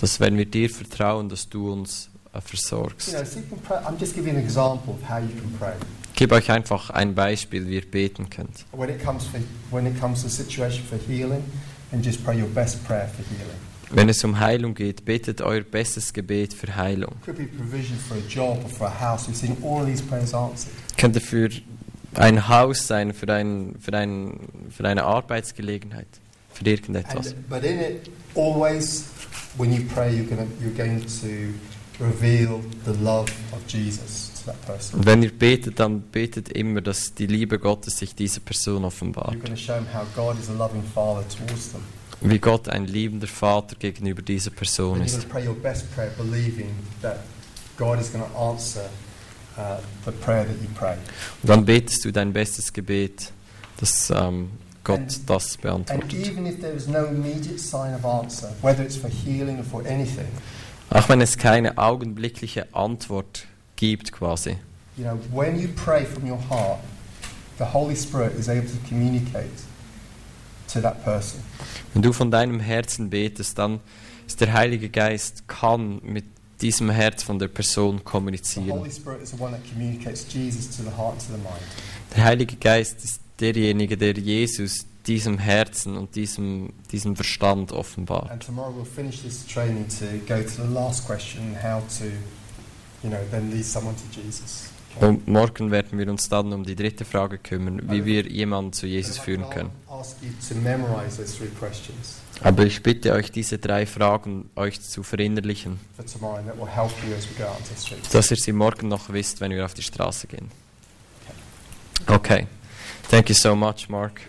[0.00, 3.14] Dass wenn wir dir vertrauen, dass du uns äh, versorgst.
[6.12, 8.64] Ich gebe euch einfach ein Beispiel, wie ihr beten könnt.
[13.94, 17.14] Wenn es um Heilung geht, betet euer bestes Gebet für Heilung.
[20.34, 20.72] Answered.
[20.96, 21.50] Könnte für
[22.14, 24.38] ein Haus sein, für, ein, für, ein,
[24.70, 26.06] für eine Arbeitsgelegenheit,
[26.52, 27.28] für irgendetwas.
[27.34, 29.06] And, but in it, always,
[29.56, 31.54] when you pray, you're, gonna, you're going to
[32.04, 34.98] reveal the love of Jesus to that person.
[35.00, 38.86] Und wenn ihr betet, dann betet immer, dass die Liebe Gottes sich dieser Person You're
[38.86, 39.32] offenbart.
[39.40, 41.82] going to show them how God is a loving Father towards them.
[42.24, 45.12] Wie Gott ein liebender Vater gegenüber dieser Person And ist.
[45.14, 46.68] going to pray your best prayer, believing
[47.00, 47.18] that
[47.76, 48.82] God is going to answer
[49.56, 50.94] uh, the prayer that you pray.
[51.42, 53.32] Und dann betest du dein bestes Gebet,
[53.78, 54.50] dass ähm,
[54.84, 56.12] Gott And- das And beantwortet.
[56.14, 59.80] even if there is no immediate sign of answer, whether it's for healing or for
[59.86, 60.26] anything,
[60.90, 63.46] Auch wenn es keine augenblickliche Antwort
[63.76, 64.56] gibt quasi.
[64.96, 66.80] you know, when you pray from your heart,
[67.58, 69.48] the Holy Spirit is able to communicate
[70.72, 71.40] to that person.
[71.94, 73.80] Wenn du von deinem Herzen betest, dann
[74.26, 76.24] ist der Heilige Geist kann mit
[76.62, 78.82] diesem Herz von der Person kommunizieren.
[82.16, 88.30] Der Heilige Geist ist derjenige, der Jesus diesem Herzen und diesem, diesem Verstand offenbart.
[88.30, 92.04] And tomorrow we'll finish this training to go to the last question, how to,
[93.02, 94.70] you know, then lead someone to Jesus.
[94.96, 95.06] Okay?
[95.06, 98.86] Und morgen werden wir uns dann um die dritte Frage kümmern, wie wir jemanden zu
[98.86, 99.70] Jesus führen können.
[99.88, 104.80] Ask you to memorize those three questions Aber ich bitte euch, diese drei Fragen euch
[104.80, 105.78] zu verinnerlichen,
[108.12, 110.50] dass ihr sie morgen noch wisst, wenn wir auf die Straße gehen.
[112.06, 112.46] Okay.
[113.10, 114.20] Thank you so much, Mark.